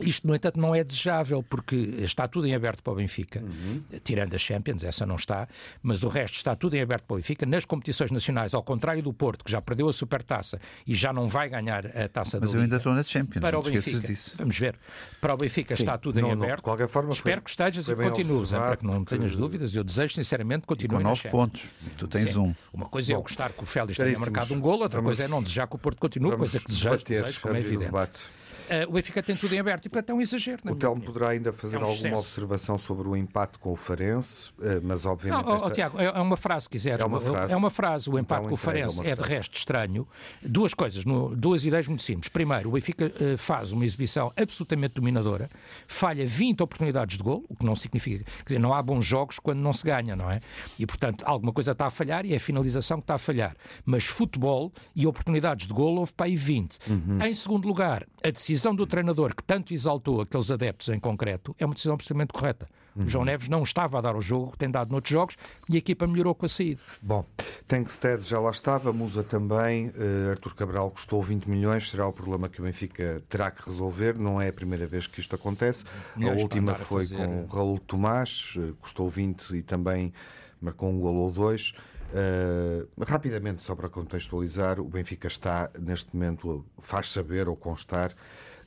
[0.00, 3.82] isto, no entanto, não é desejável, porque está tudo em aberto para o Benfica, uhum.
[4.02, 5.48] tirando a Champions, essa não está,
[5.82, 7.46] mas o resto está tudo em aberto para o Benfica.
[7.46, 11.28] Nas competições nacionais, ao contrário do Porto, que já perdeu a Supertaça e já não
[11.28, 12.46] vai ganhar a taça mas da.
[12.46, 14.00] Mas eu ainda estou na Champions, para o Benfica.
[14.00, 14.34] Disso.
[14.36, 14.76] Vamos ver.
[15.20, 16.50] Para o Benfica Sim, está tudo não, em aberto.
[16.50, 19.36] Não, de qualquer forma, Espero foi, que estejas e continues, é, para que não tenhas
[19.36, 19.74] dúvidas.
[19.74, 21.70] Eu desejo, sinceramente, que continue com nove pontos.
[21.96, 22.38] Tu tens Sim.
[22.38, 22.54] um.
[22.72, 25.28] Uma coisa é eu gostar que o Félix tenha marcado um golo, outra coisa é
[25.28, 27.92] não desejar que o Porto continue, coisa que desejo, desejo como é evidente.
[27.94, 28.43] Uh,
[28.88, 30.60] o Benfica tem tudo em aberto e, portanto, é um exagero.
[30.64, 34.50] O Telmo poderá ainda fazer é um alguma observação sobre o empate com o Farense,
[34.58, 35.44] uh, mas obviamente.
[35.44, 35.66] Não, esta...
[35.66, 37.00] oh, Tiago, é, é uma frase, quiseres.
[37.00, 37.52] É uma frase.
[37.52, 38.10] É uma frase.
[38.10, 40.06] O empate então, com o Farense é, de resto estranho.
[40.42, 42.28] Duas coisas, no, duas ideias muito simples.
[42.28, 45.48] Primeiro, o Benfica uh, faz uma exibição absolutamente dominadora,
[45.86, 48.24] falha 20 oportunidades de gol, o que não significa.
[48.24, 50.40] Quer dizer, não há bons jogos quando não se ganha, não é?
[50.78, 53.56] E, portanto, alguma coisa está a falhar e é a finalização que está a falhar.
[53.84, 56.78] Mas futebol e oportunidades de gol houve para aí 20.
[56.88, 57.18] Uhum.
[57.22, 61.64] Em segundo lugar, a decisão do treinador que tanto exaltou aqueles adeptos em concreto é
[61.64, 62.68] uma decisão absolutamente correta.
[62.94, 63.04] Uhum.
[63.04, 65.36] O João Neves não estava a dar o jogo, tem dado noutros jogos
[65.68, 66.80] e a equipa melhorou com a saída.
[67.02, 67.26] Bom,
[67.66, 72.48] Tankstead já lá estava, Musa também, uh, Artur Cabral custou 20 milhões, será o problema
[72.48, 75.84] que o Benfica terá que resolver, não é a primeira vez que isto acontece.
[76.16, 77.26] Milhões a última foi a fazer...
[77.26, 80.12] com Raul Tomás, uh, custou 20 e também
[80.60, 81.74] marcou um gol ou dois.
[82.14, 88.14] Uh, rapidamente, só para contextualizar, o Benfica está, neste momento, faz saber ou constar,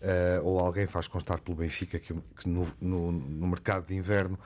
[0.02, 4.38] uh, ou alguém faz constar pelo Benfica que, que no, no, no, mercado de inverno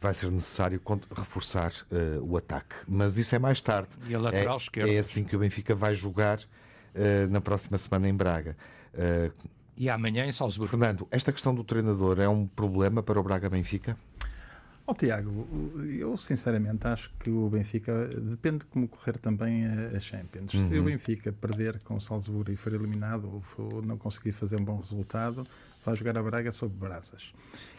[0.00, 0.80] vai ser necessário
[1.14, 2.74] reforçar uh, o ataque.
[2.88, 3.90] Mas isso é mais tarde.
[4.08, 4.92] E a lateral é, esquerda.
[4.92, 6.40] É assim que o Benfica vai jogar
[7.30, 8.56] na próxima semana em Braga.
[9.76, 10.68] e amanhã em Salzburgo.
[10.70, 13.96] Fernando, esta questão do treinador é um problema para o Braga Benfica?
[14.90, 15.46] Oh, Tiago,
[16.00, 20.52] eu sinceramente acho que o Benfica depende de como correr também a, Champions.
[20.52, 20.68] Uhum.
[20.68, 20.84] Se o uhum.
[20.86, 24.78] Benfica perder com o Salzburgo e for eliminado ou for, não conseguir fazer um bom
[24.78, 25.46] resultado,
[25.84, 27.32] vai jogar a Braga sob brasas.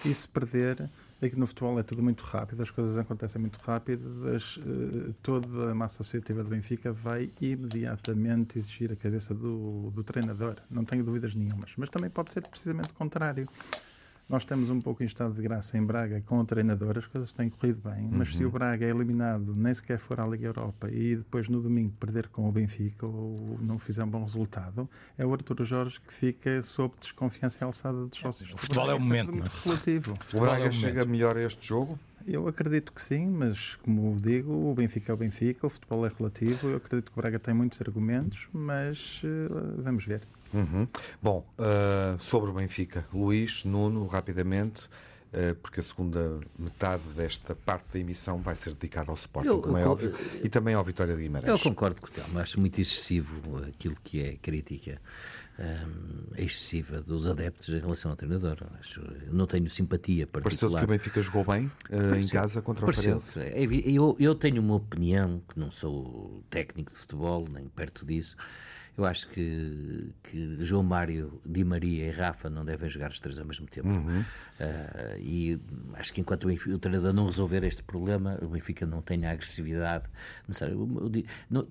[0.05, 0.89] E se perder,
[1.21, 5.75] aqui no futebol é tudo muito rápido, as coisas acontecem muito rápido, uh, toda a
[5.75, 10.55] massa associativa do Benfica vai imediatamente exigir a cabeça do, do treinador.
[10.69, 11.71] Não tenho dúvidas nenhumas.
[11.75, 13.49] Mas também pode ser precisamente o contrário.
[14.31, 17.33] Nós estamos um pouco em estado de graça em Braga com o treinador, as coisas
[17.33, 18.33] têm corrido bem, mas uhum.
[18.33, 18.53] se o uhum.
[18.53, 22.47] Braga é eliminado, nem sequer for à Liga Europa e depois no domingo perder com
[22.47, 26.93] o Benfica ou não fizer um bom resultado, é o Arturo Jorge que fica sob
[26.97, 28.53] desconfiança alçada dos sócios.
[28.53, 29.31] O futebol é o momento.
[29.31, 30.17] É muito relativo.
[30.33, 31.99] O Braga é chega melhor a este jogo?
[32.27, 36.11] Eu acredito que sim, mas como digo, o Benfica é o Benfica, o futebol é
[36.17, 36.69] relativo.
[36.69, 40.21] Eu acredito que o Braga tem muitos argumentos, mas uh, vamos ver.
[40.53, 40.87] Uhum.
[41.21, 44.83] Bom, uh, sobre o Benfica, Luís, Nuno, rapidamente,
[45.33, 49.61] uh, porque a segunda metade desta parte da emissão vai ser dedicada ao Sporting, eu,
[49.61, 51.49] como é eu, óbvio, e também ao Vitória de Guimarães.
[51.49, 54.99] Eu concordo com o Telmo, acho muito excessivo aquilo que é crítica
[55.59, 58.57] um, excessiva dos adeptos em relação ao treinador.
[58.79, 60.43] Acho, não tenho simpatia particular.
[60.43, 63.39] Pareceu-te que o Benfica jogou bem uh, em casa contra o Farense?
[63.39, 68.35] É, eu, eu tenho uma opinião, que não sou técnico de futebol, nem perto disso,
[68.97, 73.39] eu acho que, que João Mário, Di Maria e Rafa não devem jogar os três
[73.39, 73.87] ao mesmo tempo.
[73.87, 74.19] Uhum.
[74.19, 75.59] Uh, e
[75.95, 79.25] acho que enquanto o, Benfica, o, treinador não resolver este problema, o Benfica não tem
[79.25, 80.05] a agressividade
[80.47, 80.75] necessária.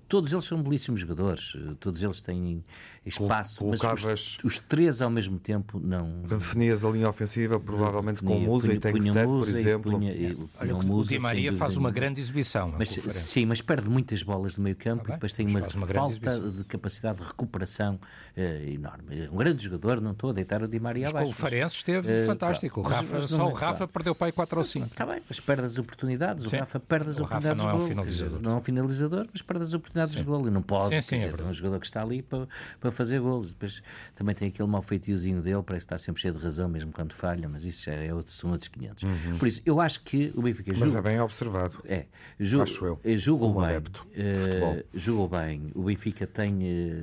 [0.09, 2.63] todos eles são belíssimos jogadores, todos eles têm
[3.05, 4.03] espaço, Colocavas...
[4.03, 6.23] mas os, os, três ao mesmo tempo não.
[6.23, 9.91] Definias a linha ofensiva, provavelmente com Musa e Tengsted, por exemplo.
[9.91, 12.73] Punha, e, Olha, o Di Maria faz uma grande exibição.
[12.77, 15.87] Mas, sim, mas perde muitas bolas do meio campo ah, e depois tem uma, uma
[15.87, 17.99] falta de capacidade de recuperação
[18.37, 19.29] uh, enorme.
[19.31, 21.29] Um grande jogador, não estou a deitar o Di Maria mas abaixo.
[21.29, 22.81] o Farense esteve uh, fantástico.
[22.81, 23.87] Rafa, mas, só o Rafa claro.
[23.87, 24.85] perdeu para aí 4 ou 5.
[24.87, 26.49] Está bem, mas perde as oportunidades.
[26.49, 26.57] Sim.
[26.57, 27.63] O Rafa perde as o oportunidades.
[27.63, 28.41] Rafa não é um finalizador.
[28.41, 30.19] Não é um finalizador, mas perde as oportunidades sim.
[30.19, 30.47] de gol.
[30.47, 30.95] E não pode.
[30.95, 32.47] Sim, sim, dizer, é, é um jogador que está ali para,
[32.79, 33.49] para fazer golos.
[33.49, 33.81] Depois
[34.15, 37.13] também tem aquele mau feitiozinho dele, parece que está sempre cheio de razão, mesmo quando
[37.13, 39.03] falha, mas isso já é outro, são outros 500.
[39.03, 39.37] Uhum.
[39.37, 40.73] Por isso, eu acho que o Benfica.
[40.77, 41.83] Mas é bem observado.
[41.85, 42.05] É.
[42.39, 42.99] Julgo, acho eu.
[43.03, 43.77] Eh, julgo bem.
[43.77, 45.71] Uh, julgo bem.
[45.75, 46.53] O Benfica tem.
[46.53, 47.00] Uh,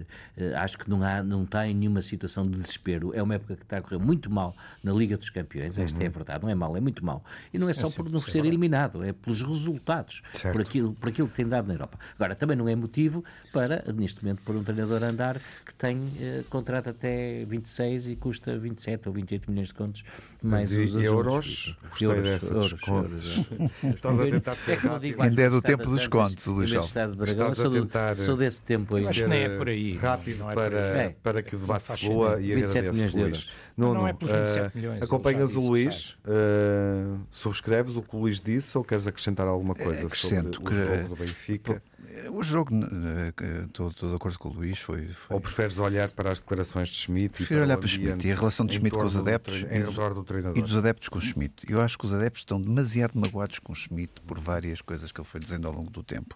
[0.57, 3.13] acho que não, há, não está em nenhuma situação de desespero.
[3.15, 5.79] É uma época que está a correr muito mal na Liga dos Campeões.
[5.79, 6.13] Esta é a uhum.
[6.13, 6.43] verdade.
[6.43, 7.25] Não é mal, é muito mal.
[7.53, 11.09] E não é só sim, por não ser eliminado, é pelos resultados, por aquilo, por
[11.09, 11.99] aquilo que tem dado na Europa.
[12.15, 16.45] Agora, também não é motivo para, neste momento, por um treinador andar que tem uh,
[16.49, 20.05] contrato até 26 e custa 27 ou 28 milhões de contos,
[20.43, 21.77] mais e, os euros.
[21.91, 23.25] Gostei euros, dessas euros, contas.
[23.83, 28.17] Estás a tentar ser é Ainda é do tempo dos contos, Luís Estás a tentar
[28.19, 29.07] sou desse tempo aí.
[29.07, 29.88] Acho que nem é por aí.
[29.97, 31.17] Rápido é para, é.
[31.23, 33.51] para que o debate flua e agradeço, Luís.
[33.79, 35.03] Nuno, não é por 27 uh, milhões.
[35.03, 40.05] Acompanhas o Luís, uh, subscreves o que o Luís disse ou queres acrescentar alguma coisa
[40.05, 41.83] Acrescento sobre o jogo do Benfica?
[42.33, 42.71] O jogo,
[43.67, 45.37] estou, de acordo com o Luís, foi, foi...
[45.37, 47.35] Ou preferes olhar para as declarações de Schmidt?
[47.35, 50.77] Prefiro olhar para Schmidt e a relação de Schmidt com os adeptos do, e, dos
[50.77, 51.71] adeptos com o Schmidt.
[51.71, 55.21] Eu acho que os adeptos estão demasiado magoados com o Schmidt por várias coisas que
[55.21, 56.35] ele foi dizendo ao longo do tempo.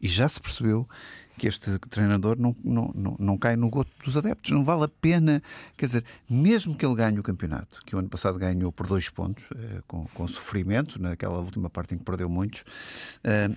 [0.00, 0.88] E já se percebeu
[1.36, 4.50] que este treinador não, não, não, não cai no goto dos adeptos.
[4.52, 5.42] Não vale a pena,
[5.76, 9.08] quer dizer, mesmo que ele ganhe o campeonato, que o ano passado ganhou por dois
[9.08, 12.64] pontos, eh, com, com sofrimento, naquela última parte em que perdeu muitos,
[13.22, 13.48] eh,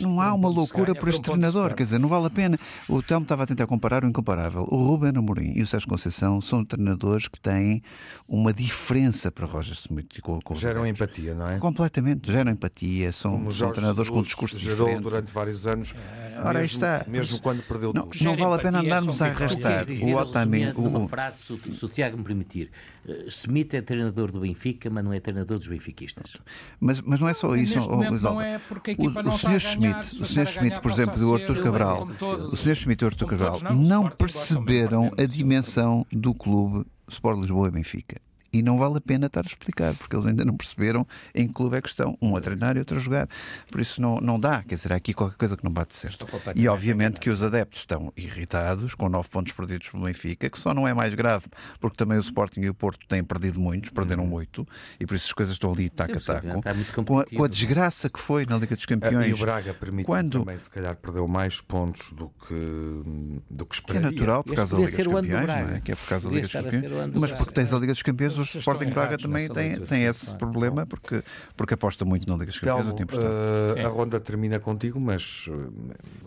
[0.00, 2.58] não há uma loucura por este treinador, quer dizer, não vale a pena.
[2.88, 4.66] O Telmo estava a tentar comparar o incomparável.
[4.70, 7.82] O Ruben Amorim e o Sérgio Conceição são treinadores que têm
[8.28, 10.20] uma diferença para Roger Smith.
[10.20, 11.58] Com, com geram empatia, não é?
[11.58, 15.02] Completamente, geram empatia, são, são treinadores com um discurso gerou diferente.
[15.02, 15.94] durante vários anos.
[16.38, 17.04] Ora, mesmo, está.
[17.06, 18.24] Mesmo mesmo quando perdeu não, tudo.
[18.24, 19.86] Não vale a pena andarmos a arrastar.
[19.88, 20.78] O Otamendi.
[20.78, 22.70] Uma frase, se, o Tiago me permitir.
[23.04, 26.36] Uh, Smith é treinador do Benfica, mas não é treinador dos benfiquistas.
[26.80, 27.78] Mas, mas não é só isso.
[28.20, 29.60] não é porque a equipa o, não o Sr.
[29.60, 30.46] Schmidt, o Sr.
[30.46, 32.08] Schmidt, por exemplo, do Artur Cabral,
[32.50, 32.74] o Sr.
[32.74, 38.20] Schmidt e o Artur Cabral não perceberam a dimensão do clube Sport Lisboa e Benfica.
[38.52, 41.54] E não vale a pena estar a explicar, porque eles ainda não perceberam em que
[41.54, 42.16] clube é que estão.
[42.20, 43.28] Um a treinar e outro a jogar.
[43.70, 44.62] Por isso não, não dá.
[44.62, 46.26] Quer dizer, há aqui qualquer coisa que não bate certo.
[46.54, 50.72] E obviamente que os adeptos estão irritados com nove pontos perdidos pelo Benfica, que só
[50.72, 51.46] não é mais grave,
[51.80, 54.34] porque também o Sporting e o Porto têm perdido muitos, perderam uhum.
[54.34, 54.66] oito,
[54.98, 56.62] e por isso as coisas estão ali taco a taco.
[57.04, 59.30] Com a, com a desgraça que foi na Liga dos Campeões.
[59.30, 60.40] E o Braga permite quando...
[60.40, 64.08] também, se calhar, perdeu mais pontos do que, do que esperaria.
[64.08, 65.80] Que é natural, por causa da Liga dos Campeões, não é?
[65.80, 67.12] Que é por causa da Liga dos Campeões.
[67.14, 70.86] Mas porque tens a Liga dos Campeões, o Sporting Braga também tem, tem esse problema
[70.86, 71.22] porque,
[71.56, 73.16] porque aposta muito na Liga dos Campeões.
[73.16, 75.48] Uh, a ronda termina contigo, mas.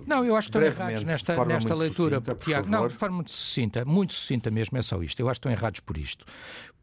[0.06, 2.70] Não, eu acho que estão errados nesta, nesta leitura, sucinta, Tiago.
[2.70, 5.20] Não, de forma muito sucinta, muito sucinta mesmo, é só isto.
[5.20, 6.26] Eu acho que estão errados por isto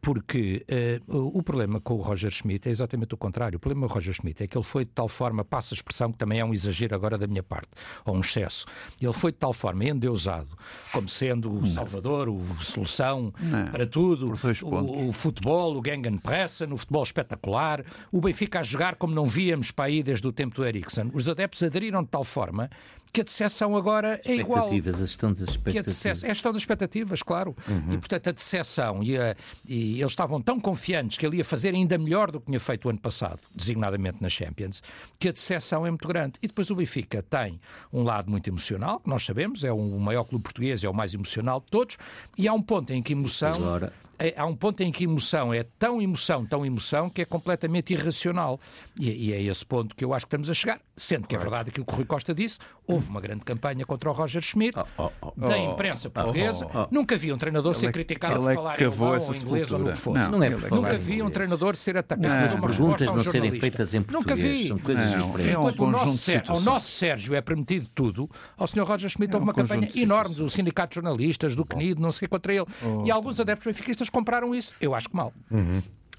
[0.01, 0.65] porque
[1.07, 3.57] uh, o problema com o Roger Schmidt é exatamente o contrário.
[3.57, 5.75] O problema com o Roger Schmidt é que ele foi de tal forma, passa a
[5.75, 7.69] expressão que também é um exagero agora da minha parte,
[8.05, 8.65] ou um excesso,
[9.01, 10.49] ele foi de tal forma endeusado,
[10.91, 13.67] como sendo o salvador, o solução Não.
[13.67, 14.33] para tudo,
[14.63, 19.71] o, o, futebol, o Gegenpressa, no futebol espetacular, o Benfica a jogar como não víamos
[19.71, 21.09] para aí desde o tempo do Ericsson.
[21.13, 22.69] Os adeptos aderiram de tal forma
[23.17, 24.69] que a decepção agora é igual.
[24.69, 26.01] A gestão das expectativas.
[26.01, 27.55] Que a, é a gestão das expectativas, claro.
[27.67, 27.93] Uhum.
[27.93, 29.35] E, portanto, a decepção e, a,
[29.67, 32.85] e eles estavam tão confiantes que ele ia fazer ainda melhor do que tinha feito
[32.85, 34.83] o ano passado, designadamente na Champions,
[35.17, 36.33] que a decepção é muito grande.
[36.43, 37.59] E depois o Benfica tem
[37.91, 41.15] um lado muito emocional, que nós sabemos, é o maior clube português, é o mais
[41.15, 41.97] emocional de todos,
[42.37, 43.55] e há um ponto em que emoção...
[43.55, 43.93] Agora
[44.35, 48.59] há um ponto em que emoção é tão emoção, tão emoção, que é completamente irracional.
[48.99, 50.79] E, e é esse ponto que eu acho que estamos a chegar.
[50.95, 54.09] Sendo que é verdade aquilo que o Rui Costa disse, houve uma grande campanha contra
[54.09, 55.47] o Roger Schmidt, Oh, oh, oh.
[55.47, 56.67] da imprensa portuguesa.
[56.89, 59.71] Nunca vi um treinador ser Ele é- criticado ele por é falar em essa inglês
[59.71, 60.27] ou no que fosse.
[60.29, 63.05] Não é que falar Nunca vi um treinador ser atacado Não, por uma perguntas resposta
[63.09, 64.67] a um não serem feitas em Nunca português, vi.
[64.69, 65.53] são coisas Não, diferentes.
[65.53, 68.65] é um Enquanto o nosso, conjunto de Sé- ao nosso Sérgio é permitido tudo, ao
[68.67, 68.83] Sr.
[68.83, 72.11] Roger Schmidt É houve um uma campanha enorme do Sindicato de Jornalistas, do CNID, não
[72.11, 72.65] sei contra ele.
[72.83, 74.73] Oh, e alguns adeptos benfiquistas compraram isso.
[74.79, 75.33] Eu acho que mal.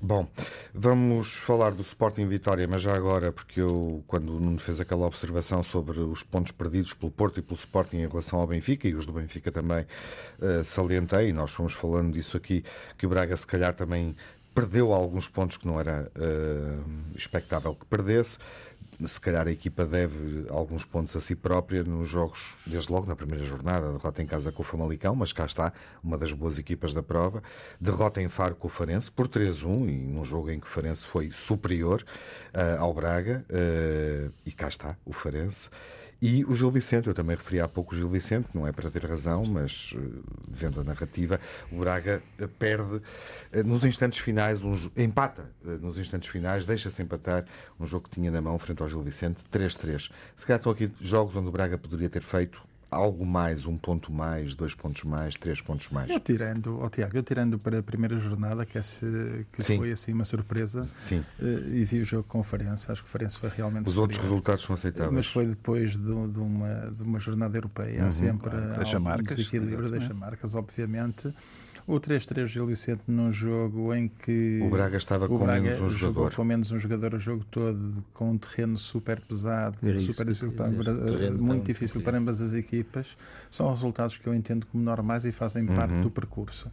[0.00, 0.28] Bom,
[0.72, 5.04] vamos falar do Sporting Vitória, mas já agora, porque eu, quando o Nuno fez aquela
[5.04, 8.94] observação sobre os pontos perdidos pelo Porto e pelo Sporting em relação ao Benfica, e
[8.94, 9.84] os do Benfica também
[10.40, 12.64] eh, salientei, e nós fomos falando disso aqui,
[12.96, 14.14] que o Braga se calhar também
[14.54, 16.78] perdeu alguns pontos que não era eh,
[17.16, 18.38] expectável que perdesse.
[19.06, 23.14] Se calhar a equipa deve alguns pontos a si própria nos jogos, desde logo na
[23.14, 26.92] primeira jornada, derrota em casa com o Famalicão, mas cá está, uma das boas equipas
[26.92, 27.40] da prova.
[27.80, 31.06] Derrota em Faro com o Farense por 3-1, e num jogo em que o Farense
[31.06, 32.04] foi superior
[32.52, 35.70] eh, ao Braga, eh, e cá está o Farense.
[36.20, 38.90] E o Gil Vicente, eu também referi há pouco o Gil Vicente, não é para
[38.90, 40.00] ter razão, mas eh,
[40.48, 43.00] vendo a narrativa, o Braga eh, perde
[43.52, 47.44] eh, nos instantes finais, um, empata nos instantes finais, deixa-se empatar
[47.78, 50.10] um jogo que tinha na mão frente ao Gil Vicente, 3-3.
[50.34, 54.12] Se calhar estão aqui jogos onde o Braga poderia ter feito algo mais, um ponto
[54.12, 56.10] mais, dois pontos mais, três pontos mais.
[56.10, 59.76] Eu tirando, oh, Tiago, eu tirando para a primeira jornada, que, esse, que Sim.
[59.76, 63.08] foi assim uma surpresa, Sim, eh, e vi o jogo com o Farense, acho que
[63.08, 65.12] o Farense foi realmente os outros resultados são aceitáveis.
[65.12, 68.06] Mas foi depois de, de uma, de uma jornada europeia.
[68.06, 69.98] Há sempre Deixa algum marcas, desequilíbrio, exatamente.
[69.98, 71.34] deixa marcas, obviamente.
[71.90, 75.80] O 3-3 Gil Vicente num jogo em que O Braga estava o com Braga menos
[75.80, 76.36] um jogou jogador.
[76.36, 80.32] com menos um jogador o jogo todo, com um terreno super pesado, Era super eu
[80.34, 80.68] difícil para,
[81.32, 83.16] muito difícil para ambas as equipas.
[83.50, 86.00] São resultados que eu entendo como normais e fazem parte Uhum.
[86.02, 86.70] do percurso.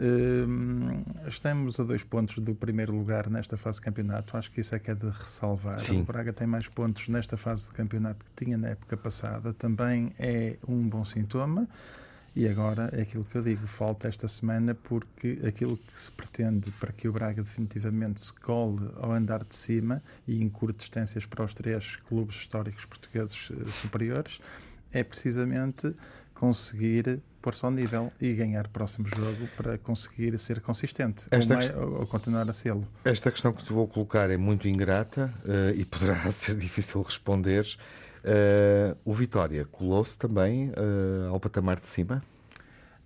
[0.00, 4.36] Hum, estamos a dois pontos do primeiro lugar nesta fase de campeonato.
[4.36, 5.80] Acho que isso é que é de ressalvar.
[5.80, 6.02] Sim.
[6.02, 9.52] O Braga tem mais pontos nesta fase de campeonato que tinha na época passada.
[9.54, 11.66] Também é um bom sintoma.
[12.38, 16.70] E agora é aquilo que eu digo, falta esta semana porque aquilo que se pretende
[16.78, 21.44] para que o Braga definitivamente se cole ao andar de cima e encurte distâncias para
[21.44, 24.40] os três clubes históricos portugueses eh, superiores
[24.92, 25.92] é precisamente
[26.32, 32.00] conseguir pôr-se ao nível e ganhar o próximo jogo para conseguir ser consistente Esta ou,
[32.02, 32.86] ou- continuar a sê-lo.
[33.04, 37.66] Esta questão que te vou colocar é muito ingrata eh, e poderá ser difícil responder.
[38.30, 42.22] Eh, o Vitória colou-se também eh, ao patamar de cima?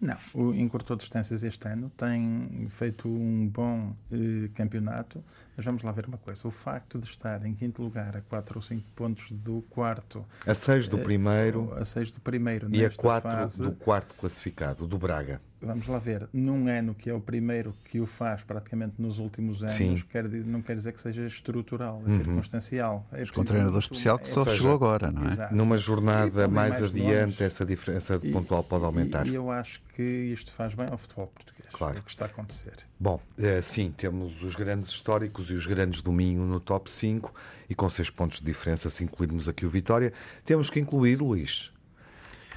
[0.00, 5.22] Não, o encurtou distâncias este ano, tem feito um bom eh, campeonato,
[5.56, 6.46] mas vamos lá ver uma coisa.
[6.46, 10.54] O facto de estar em quinto lugar a 4 ou 5 pontos do quarto, A
[10.54, 14.14] 6 do eh, primeiro a 6 do primeiro e a nesta 4 fase, do quarto
[14.14, 15.40] classificado, do Braga.
[15.60, 19.62] vamos lá ver, num ano que é o primeiro que o faz praticamente nos últimos
[19.62, 19.90] anos, Sim.
[19.90, 20.02] Uhum.
[20.10, 23.06] quer não quer dizer que seja estrutural, é circunstancial.
[23.12, 25.32] É Com um treinador especial que é- só seja, chegou agora, não é?
[25.32, 25.54] Exato.
[25.54, 27.40] Numa E jornada mais, mais adiante, nomes.
[27.40, 29.26] essa diferença E- pontual pode aumentar.
[29.26, 31.68] E, e eu acho que isto faz bem ao futebol português.
[31.72, 31.96] Claro.
[31.96, 32.74] É o que está a acontecer.
[33.02, 37.34] Bom, eh, sim, temos os grandes históricos e os grandes domingo no top 5
[37.68, 40.12] e com 6 pontos de diferença, se incluirmos aqui o Vitória,
[40.44, 41.72] temos que incluir, Luís.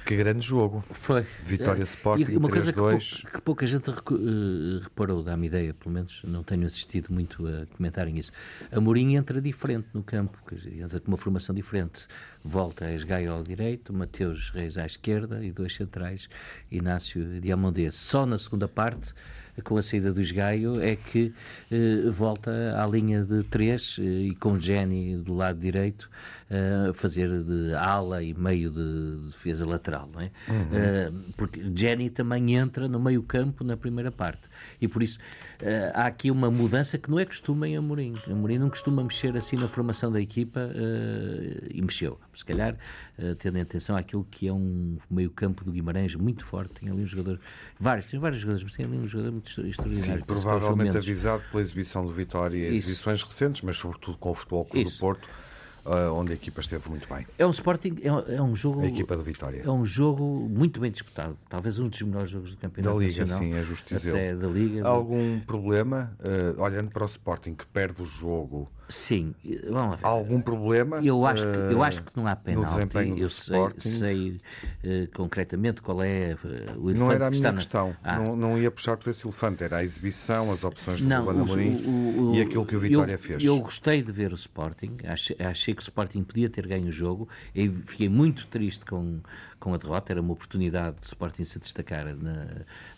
[0.04, 0.84] Que grande jogo.
[0.92, 1.26] Foi.
[1.44, 3.22] Vitória Eh, Sporting, e uma coisa que, 3-2.
[3.22, 7.66] pou- que pouca gente eh, reparou, dá-me ideia, pelo menos, não tenho assistido muito a
[7.76, 8.30] comentarem isso.
[8.70, 12.06] A Mourinho entra diferente no campo, quer dizer, entra com uma formação diferente.
[12.48, 16.28] Volta a Esgaio ao direito, Mateus Reis à esquerda e dois centrais,
[16.70, 17.90] Inácio Diamondé.
[17.90, 19.12] Só na segunda parte,
[19.64, 21.34] com a saída do Esgaio, é que
[21.72, 26.08] eh, volta à linha de três eh, e com Jenny do lado direito
[26.50, 30.30] eh, a fazer de ala e meio de defesa lateral, não é?
[30.72, 34.48] Eh, porque Jenny também entra no meio campo na primeira parte.
[34.80, 35.18] E por isso
[35.60, 38.14] eh, há aqui uma mudança que não é costume em Amorim.
[38.30, 42.20] Amorim não costuma mexer assim na formação da equipa eh, e mexeu.
[42.36, 42.76] Se calhar,
[43.18, 46.74] eh, tendo em atenção àquilo que é um meio campo do Guimarães muito forte.
[46.80, 47.40] Tem ali um jogador,
[47.80, 50.18] vários, tem vários jogadores, mas tem ali um jogador muito extra- extraordinário.
[50.20, 52.88] Sim, provavelmente avisado pela exibição do Vitória e Isso.
[52.90, 54.98] exibições recentes, mas sobretudo com o Futebol Clube do.
[54.98, 55.28] Porto,
[55.86, 57.26] ah, onde a equipa esteve muito bem.
[57.38, 58.82] É um Sporting, é um, é um jogo.
[58.82, 59.62] A equipa do Vitória.
[59.64, 61.36] É um jogo muito bem disputado.
[61.48, 63.38] Talvez um dos melhores jogos do Da campeonato Liga, nacional.
[63.38, 64.40] sim, é justo Até dizê-lo.
[64.40, 64.84] da Liga.
[64.86, 69.34] Algum problema, ah, olhando para o Sporting, que perde o jogo Sim,
[69.68, 70.06] vamos ver.
[70.06, 71.00] Há algum problema?
[71.02, 72.68] Eu acho, que, eu eh, acho que não há penalti.
[72.74, 74.40] desempenho do eu sei, sei,
[74.84, 76.36] eh, concretamente qual é eh,
[76.76, 77.96] o elefante Não era a que minha na- questão.
[78.04, 78.16] Ah.
[78.16, 79.64] Não, não ia puxar por esse elefante.
[79.64, 83.44] Era a exibição, as opções do Ruben Amorim e aquilo que o Vitória eu, fez.
[83.44, 86.92] Eu gostei de ver o Sporting, achei, achei que o Sporting podia ter ganho o
[86.92, 89.18] jogo, e fiquei muito triste com,
[89.60, 92.46] com a derrota, era uma oportunidade do Sporting se destacar na,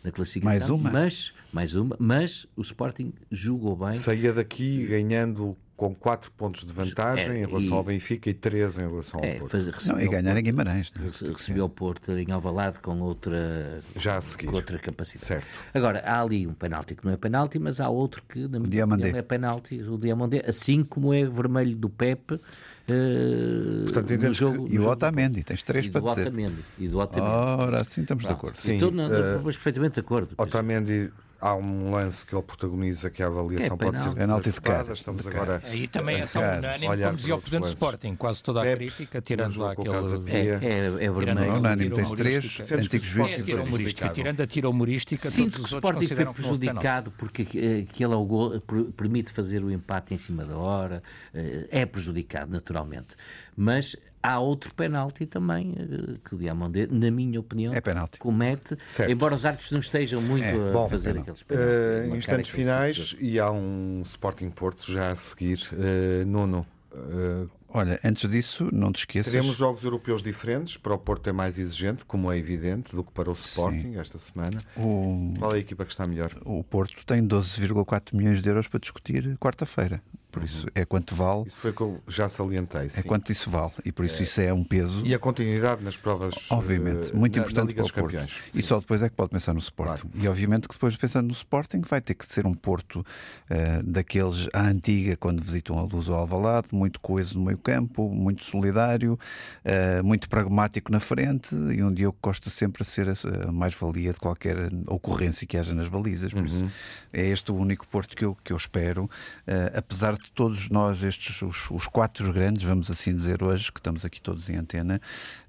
[0.05, 0.59] na classificação.
[0.59, 0.91] Mais uma?
[0.91, 3.97] Mas, mais uma, mas o Sporting jogou bem.
[3.99, 8.35] Saía daqui ganhando com 4 pontos de vantagem É, em relação e- ao Benfica e
[8.35, 9.53] 3 em relação ao É, Porto.
[9.53, 10.93] faz- Não, e ganhar em Guimarães.
[10.93, 11.05] né?
[11.05, 14.47] rece- recebeu o Porto em Alvalade com outra, Já a seguir.
[14.49, 15.27] com outra capacidade.
[15.27, 15.47] Certo.
[15.73, 18.69] Agora, há ali um penalti que não é penalti, mas há outro que, na minha
[18.71, 19.03] Diamandé.
[19.05, 22.41] opinião, é penalti, o Diamandé, assim como é vermelho do Pepe
[22.89, 26.09] eh, Portanto, no entendes que- jogo, E o jogo Otamendi, tens três e para do
[26.11, 26.23] dizer.
[26.23, 26.65] Otamendi.
[26.79, 27.31] E do Otamendi.
[27.35, 28.39] Ora, assim estamos de Pronto.
[28.39, 28.59] acordo.
[28.59, 30.29] Sim, Então, não, eh, não, mas perfeitamente de acordo.
[30.39, 31.11] Otamendi,
[31.41, 34.19] há um lance que ele protagoniza que a avaliação É pode ser penalti.
[34.19, 34.93] Penalti de cara.
[34.93, 35.43] Estamos de cara.
[35.57, 37.69] agora Aí também é tão unânime, olhar como dizia o Presidente do.
[37.69, 39.89] Sporting, quase toda a Pepe, crítica, tirando lá aquele...
[40.31, 41.31] É, é, é vermelho.
[41.41, 43.65] aquele Unânime, tens três antigos É, tira humorística.
[43.65, 44.15] prejudicado.
[44.15, 48.15] Tirando a tira humorística, Sinto todos que o Sporting foi prejudicado porque eh, que ele
[48.15, 51.03] é o gol, per- permite fazer o empate em cima da hora,
[51.35, 53.15] eh, é prejudicado naturalmente.
[53.57, 58.19] Mas há outro penalti também eh, que o Diamandé, na minha opinião, É penalti.
[58.19, 59.11] comete, Certo.
[59.11, 61.31] embora os árbitros não estejam muito É, a bom, fazer penalti.
[61.31, 62.01] aqueles penaltis.
[62.09, 65.61] Marcar instantes finais e há um Sporting Porto já a seguir.
[65.73, 69.31] Eh, Nuno, eh, Olha, antes disso, não te esqueças.
[69.31, 70.79] teremos jogos europeus diferentes.
[70.79, 74.17] Para o Porto é mais exigente, como é evidente, do que para o Sporting esta
[74.17, 74.59] semana.
[74.75, 76.35] O, Qual é a equipa que está melhor?
[76.47, 80.01] o Porto tem 12,4 milhões de euros para discutir quarta-feira.
[80.39, 82.83] Por isso, é quanto vale, Isso foi o que eu já salientei.
[82.87, 83.03] é sim.
[83.03, 83.73] quanto isso vale.
[83.85, 85.03] E por isso, isso é um peso.
[85.05, 86.35] E a continuidade nas provas.
[86.51, 88.13] Obviamente, eh, muito na- importante na Liga para o Porto.
[88.13, 88.41] Campeões.
[88.55, 90.09] E só depois é que pode pensar no Sporting.
[90.15, 93.05] E obviamente que depois pensando no Sporting vai ter que ser um Porto
[93.51, 98.09] eh, daqueles à antiga, quando visitam a Luz ou Alvalade, muito coeso no meio campo,
[98.11, 99.19] muito solidário,
[99.65, 104.21] eh, muito pragmático na frente e um Diogo Costa sempre a ser a, mais-valia de
[104.21, 106.33] qualquer ocorrência que haja nas balizas.
[106.33, 106.71] Por isso,
[107.13, 109.09] é este o único Porto que eu, que eu espero,
[109.47, 113.81] eh, apesar de todos nós, estes os, os quatro grandes, vamos assim dizer hoje, que
[113.81, 115.01] estamos aqui todos em antena,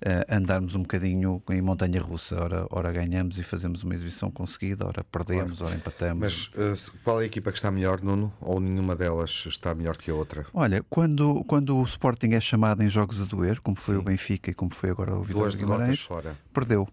[0.02, 2.42] eh, andarmos um bocadinho em montanha russa.
[2.42, 6.52] Ora, ora ganhamos e fazemos uma exibição conseguida, ora perdemos, ora empatamos.
[6.56, 8.34] Mas eh, qual é a equipa que está melhor, Nuno?
[8.42, 10.46] Ou nenhuma delas está melhor que a outra?
[10.54, 14.52] Olha, quando, quando o Sporting é chamado em jogos a doer, como foi o Benfica
[14.52, 16.36] e como foi agora o Vitória de Guimarães, fora.
[16.54, 16.88] perdeu.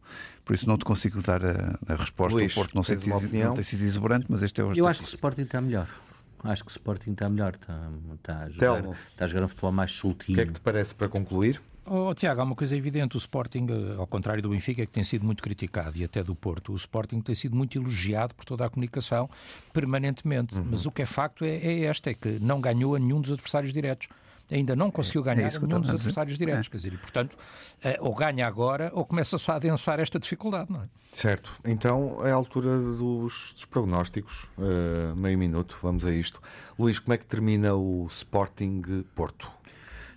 [0.45, 2.39] Por isso não te consigo dar a, a resposta.
[2.39, 5.01] Luís, o Porto não, sei não tem sido exuberante, mas este é o Eu acho
[5.03, 5.89] que o Sporting está melhor.
[6.51, 7.55] Acho que o Sporting está melhor.
[7.55, 8.97] Está, está, a, jogar, Telmo.
[9.11, 10.37] está a jogar um futebol mais O soltinho.
[10.37, 11.61] que é que te parece para concluir?
[11.89, 15.05] Oh, Tiago, há uma coisa evidente: o Sporting, eh, ao contrário do Benfica, que tem
[15.05, 18.67] sido muito criticado e até do Porto, o Sporting tem sido muito elogiado por toda
[18.67, 19.31] a comunicação
[19.73, 20.57] permanentemente.
[20.59, 20.67] Uhum.
[20.71, 23.31] Mas o que é facto é, é este: é que não ganhou a nenhum dos
[23.31, 24.09] adversários diretos.
[24.51, 26.69] Ainda não conseguiu ganhar isso a que eu nenhum dos adversários diretos.
[26.69, 27.37] Quer dizer, e portanto,
[27.83, 30.89] eh, ou ganha agora ou começa-se a adensar esta dificuldade, não é?
[31.13, 31.51] Certo.
[31.65, 34.47] Então é a altura dos, dos prognósticos.
[34.59, 36.41] Eh, meio minuto, vamos a isto.
[36.79, 39.51] Luís, como é que termina o Sporting Porto?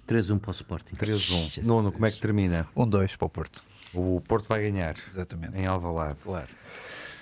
[0.08, 0.96] 3-1 para o Sporting.
[0.96, 1.64] 3-1.
[1.64, 2.68] Nuno, como é que termina?
[2.76, 3.64] Um 2 para o Porto.
[3.94, 5.58] O Porto vai ganhar Exatamente.
[5.58, 6.18] em Alvalade.
[6.24, 6.50] Claro.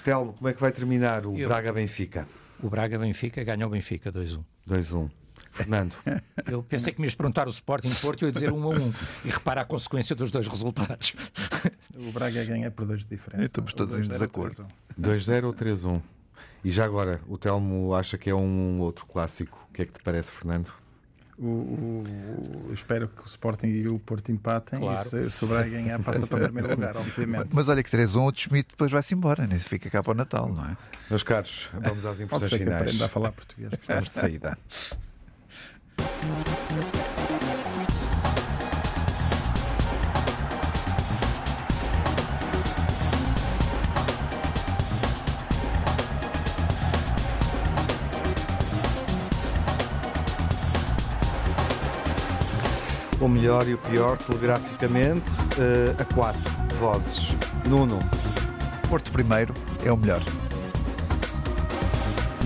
[0.03, 1.47] Telmo, como é que vai terminar o Eu.
[1.47, 2.28] Braga-Benfica?
[2.62, 4.43] O Braga-Benfica ganha o Benfica 2-1.
[4.68, 5.10] 2-1.
[5.58, 5.95] Fernando,
[6.49, 8.70] Eu pensei que me ias perguntar o Sporting Porto e eu ia dizer 1 a
[8.70, 8.93] 1.
[9.26, 11.14] E repara a consequência dos dois resultados.
[11.97, 13.43] O Braga ganha por dois de diferença.
[13.45, 14.68] Estamos todos em 2-0, desacordo.
[15.01, 16.01] 2-0 ou 3-1?
[16.64, 19.58] E já agora, o Telmo acha que é um outro clássico.
[19.70, 20.72] O que é que te parece, Fernando?
[21.39, 22.03] O, o-
[22.70, 24.99] o- espero que o Sporting e o Porto empatem Claro.
[25.08, 27.49] e se, se o Braga ganhar passa para o primeiro lugar, obviamente.
[27.53, 30.16] Mas olha que 3-1, o Schmidt depois vai-se embora, nem se fica cá para o
[30.16, 30.78] Natal, não é?
[31.10, 32.82] Meus caros, vamos às Pode impressões ser que finais.
[32.84, 33.72] aprenda a falar português.
[33.74, 34.58] Estamos de saída.
[53.19, 56.41] O melhor e o pior, telegraficamente, eh, a quatro
[56.79, 57.35] vozes.
[57.67, 57.99] Nuno,
[58.87, 60.21] Porto primeiro é o melhor.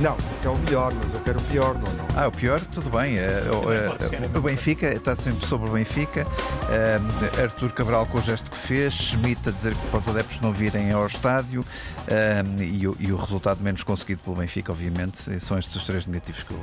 [0.02, 2.08] Não, isso é o melhor, mas eu quero o pior, Nuno.
[2.16, 3.18] Ah, o pior, tudo bem.
[3.18, 6.26] é, é, é o Benfica está sempre sobre o Benfica.
[6.70, 10.40] É, Arthur Cabral com o gesto que fez, Schmidt a dizer que para os adeptos
[10.42, 11.64] não virem ao estádio
[12.08, 16.06] é, e, o, e o resultado menos conseguido pelo Benfica, obviamente, são estes os três
[16.08, 16.60] negativos que eu.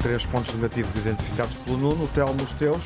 [0.00, 2.84] Três pontos negativos identificados pelo Nuno, Telmo, os teus.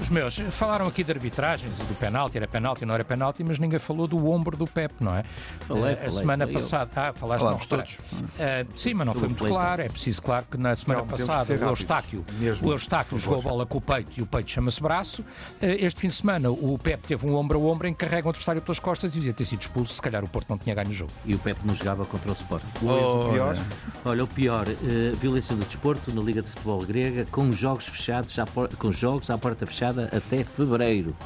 [0.00, 3.58] Os meus falaram aqui de arbitragens e do penalti, era penalti, não era penalti, mas
[3.58, 5.24] ninguém falou do ombro do Pep, não é?
[5.66, 6.90] Falei, a falei, semana falei passada.
[6.94, 7.94] Ah, falaste Falámos não, todos.
[7.94, 9.82] Uh, sim, mas não foi muito play, claro.
[9.82, 13.42] É preciso, claro, que na semana Não, passada o Eustáquio, mesmo, o Eustáquio jogou a
[13.42, 15.22] bola com o peito e o peito chama-se braço.
[15.22, 15.26] Uh,
[15.60, 18.30] este fim de semana o Pep teve um ombro a ombro em que carrega o
[18.30, 19.94] adversário pelas costas e dizia ter sido expulso.
[19.94, 21.12] Se calhar o Porto não tinha ganho o jogo.
[21.24, 22.62] E o Pep não jogava contra o Sport.
[22.82, 23.56] Luís, o pior?
[24.04, 28.38] Olha, o pior, eh, violência do desporto na Liga de Futebol Grega, com jogos fechados,
[28.38, 29.73] à por- com jogos à porta fechada
[30.12, 31.16] até fevereiro.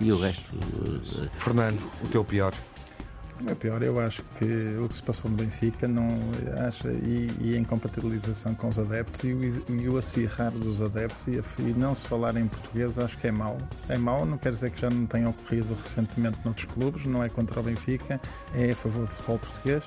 [0.00, 0.42] E o resto.
[0.56, 2.54] eh, Fernando, o teu pior.
[3.40, 4.44] O meu pior, eu acho que
[4.84, 6.08] o que se passou no Benfica não
[6.66, 11.24] acha e, e a incompatibilização com os adeptos e o, e o acirrar dos adeptos
[11.28, 13.56] e, a- e não se falar em português acho que é mau.
[13.88, 17.28] É mau, não quer dizer que já não tenha ocorrido recentemente noutros clubes, não é
[17.28, 18.20] contra o Benfica,
[18.54, 19.84] é a favor do futebol português.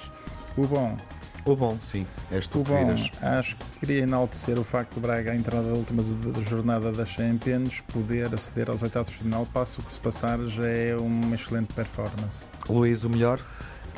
[0.56, 0.98] O bom,
[1.44, 5.32] O bom, sim, és tu o bom, acho que queria enaltecer o facto do Braga,
[5.32, 6.04] à entrada da última
[6.48, 10.68] jornada da Champions, poder aceder aos oitavos de final, passo o que se passar já
[10.68, 12.46] é uma excelente performance.
[12.70, 13.40] Luís, o melhor?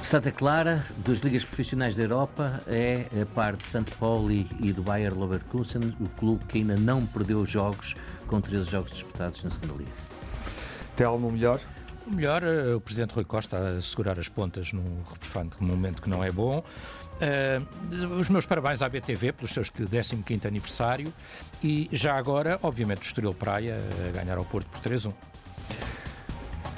[0.02, 3.92] Santa Clara, das ligas profissionais da Europa, é a par de St.
[4.00, 7.94] Pauli e do Bayer Leverkusen, o clube que ainda não perdeu jogos
[8.28, 9.92] com 13 jogos disputados na segunda liga.
[10.96, 11.60] Telmo, o melhor?
[12.06, 16.10] O melhor, eh, o Presidente Rui Costa a segurar as pontas num reprefante momento que
[16.10, 16.64] não é bom.
[17.22, 17.62] Eh,
[18.20, 21.14] os meus parabéns à BTV pelos seus 15º aniversário
[21.64, 25.14] e já agora, obviamente, o Estoril Praia a ganhar ao Porto por 3-1.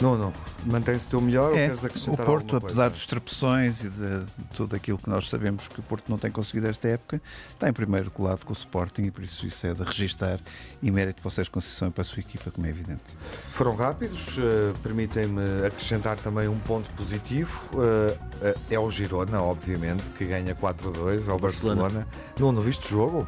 [0.02, 0.34] Não, não.
[0.66, 3.90] Mantém-se o teu melhor ou É, queres o acrescentar Porto, alguma apesar dos tropeções e
[3.90, 4.26] de
[4.56, 7.22] tudo aquilo que nós sabemos que o Porto não tem conseguido esta época,
[7.52, 10.40] está em primeiro colado com o Sporting e por isso isso é de registar
[10.82, 13.04] e mérito para o Sérgio Conceição e para a sua equipa, como é evidente.
[13.52, 17.52] Foram rápidos, eh, permitem-me acrescentar também um ponto positivo.
[17.80, 21.82] eh, eh, é o Girona, obviamente, que ganha 4-2 ao Barcelona.
[21.84, 22.08] Barcelona.
[22.40, 23.28] Não, não viste o jogo?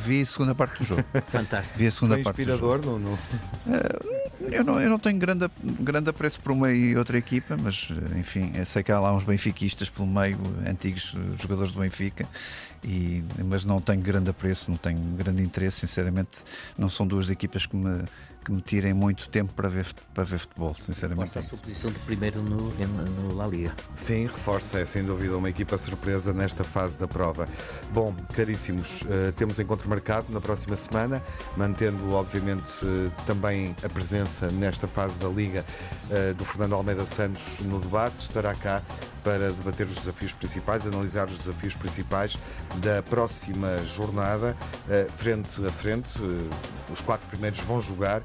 [0.00, 1.04] Vi a segunda parte do jogo.
[1.30, 1.78] Fantástico.
[1.78, 2.74] Vi a segunda Foi parte do jogo.
[2.74, 3.18] inspirador, não, não.
[4.50, 7.88] Eu não, eu não tenho grande, grande apreço por uma e outra equipa, mas
[8.18, 12.28] enfim, sei que há lá uns benfiquistas pelo meio, antigos jogadores do Benfica,
[12.84, 16.30] e, mas não tenho grande apreço, não tenho grande interesse, sinceramente,
[16.76, 18.02] não são duas equipas que me,
[18.44, 21.38] que me tirem muito tempo para ver, para ver futebol, sinceramente.
[21.38, 23.72] É a sua posição de primeiro no, no La Liga.
[23.94, 27.48] Sim, reforça, é sem dúvida uma equipa surpresa nesta fase da prova.
[27.92, 31.22] Bom, caríssimos, eh, temos encontro marcado na próxima semana,
[31.56, 35.64] mantendo, obviamente, eh, também a presença nesta fase da Liga
[36.10, 38.18] eh, do Fernando Almeida Santos no debate.
[38.18, 38.82] Estará cá
[39.22, 42.36] para debater os desafios principais, analisar os desafios principais
[42.78, 44.56] da próxima jornada,
[45.16, 46.08] frente a frente.
[46.92, 48.20] Os quatro primeiros vão jogar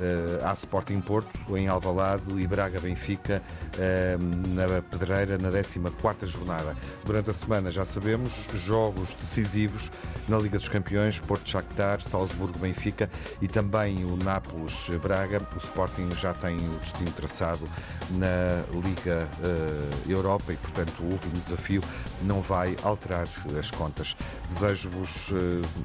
[0.00, 3.42] eh, à Sporting Porto, em Alvalade e Braga Benfica,
[3.78, 4.16] eh,
[4.48, 6.74] na Pedreira, na 14ª jornada.
[7.04, 9.90] Durante a semana, já sabemos, jogos decisivos
[10.26, 13.10] na Liga dos Campeões, Porto Shakhtar, Salzburgo Benfica
[13.42, 15.46] e também o Nápoles Braga.
[15.54, 17.68] O Sporting já tem o destino traçado
[18.12, 21.82] na Liga eh, Europa e, portanto, o último desafio
[22.22, 23.28] não vai alterar
[23.58, 24.16] as contas.
[24.54, 25.10] Desejo-vos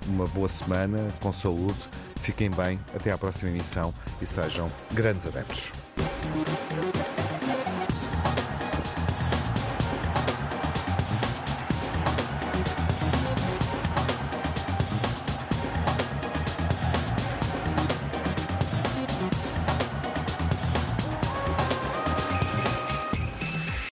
[0.08, 1.78] uma boa semana, com saúde,
[2.22, 5.72] fiquem bem, até à próxima emissão e sejam grandes adeptos.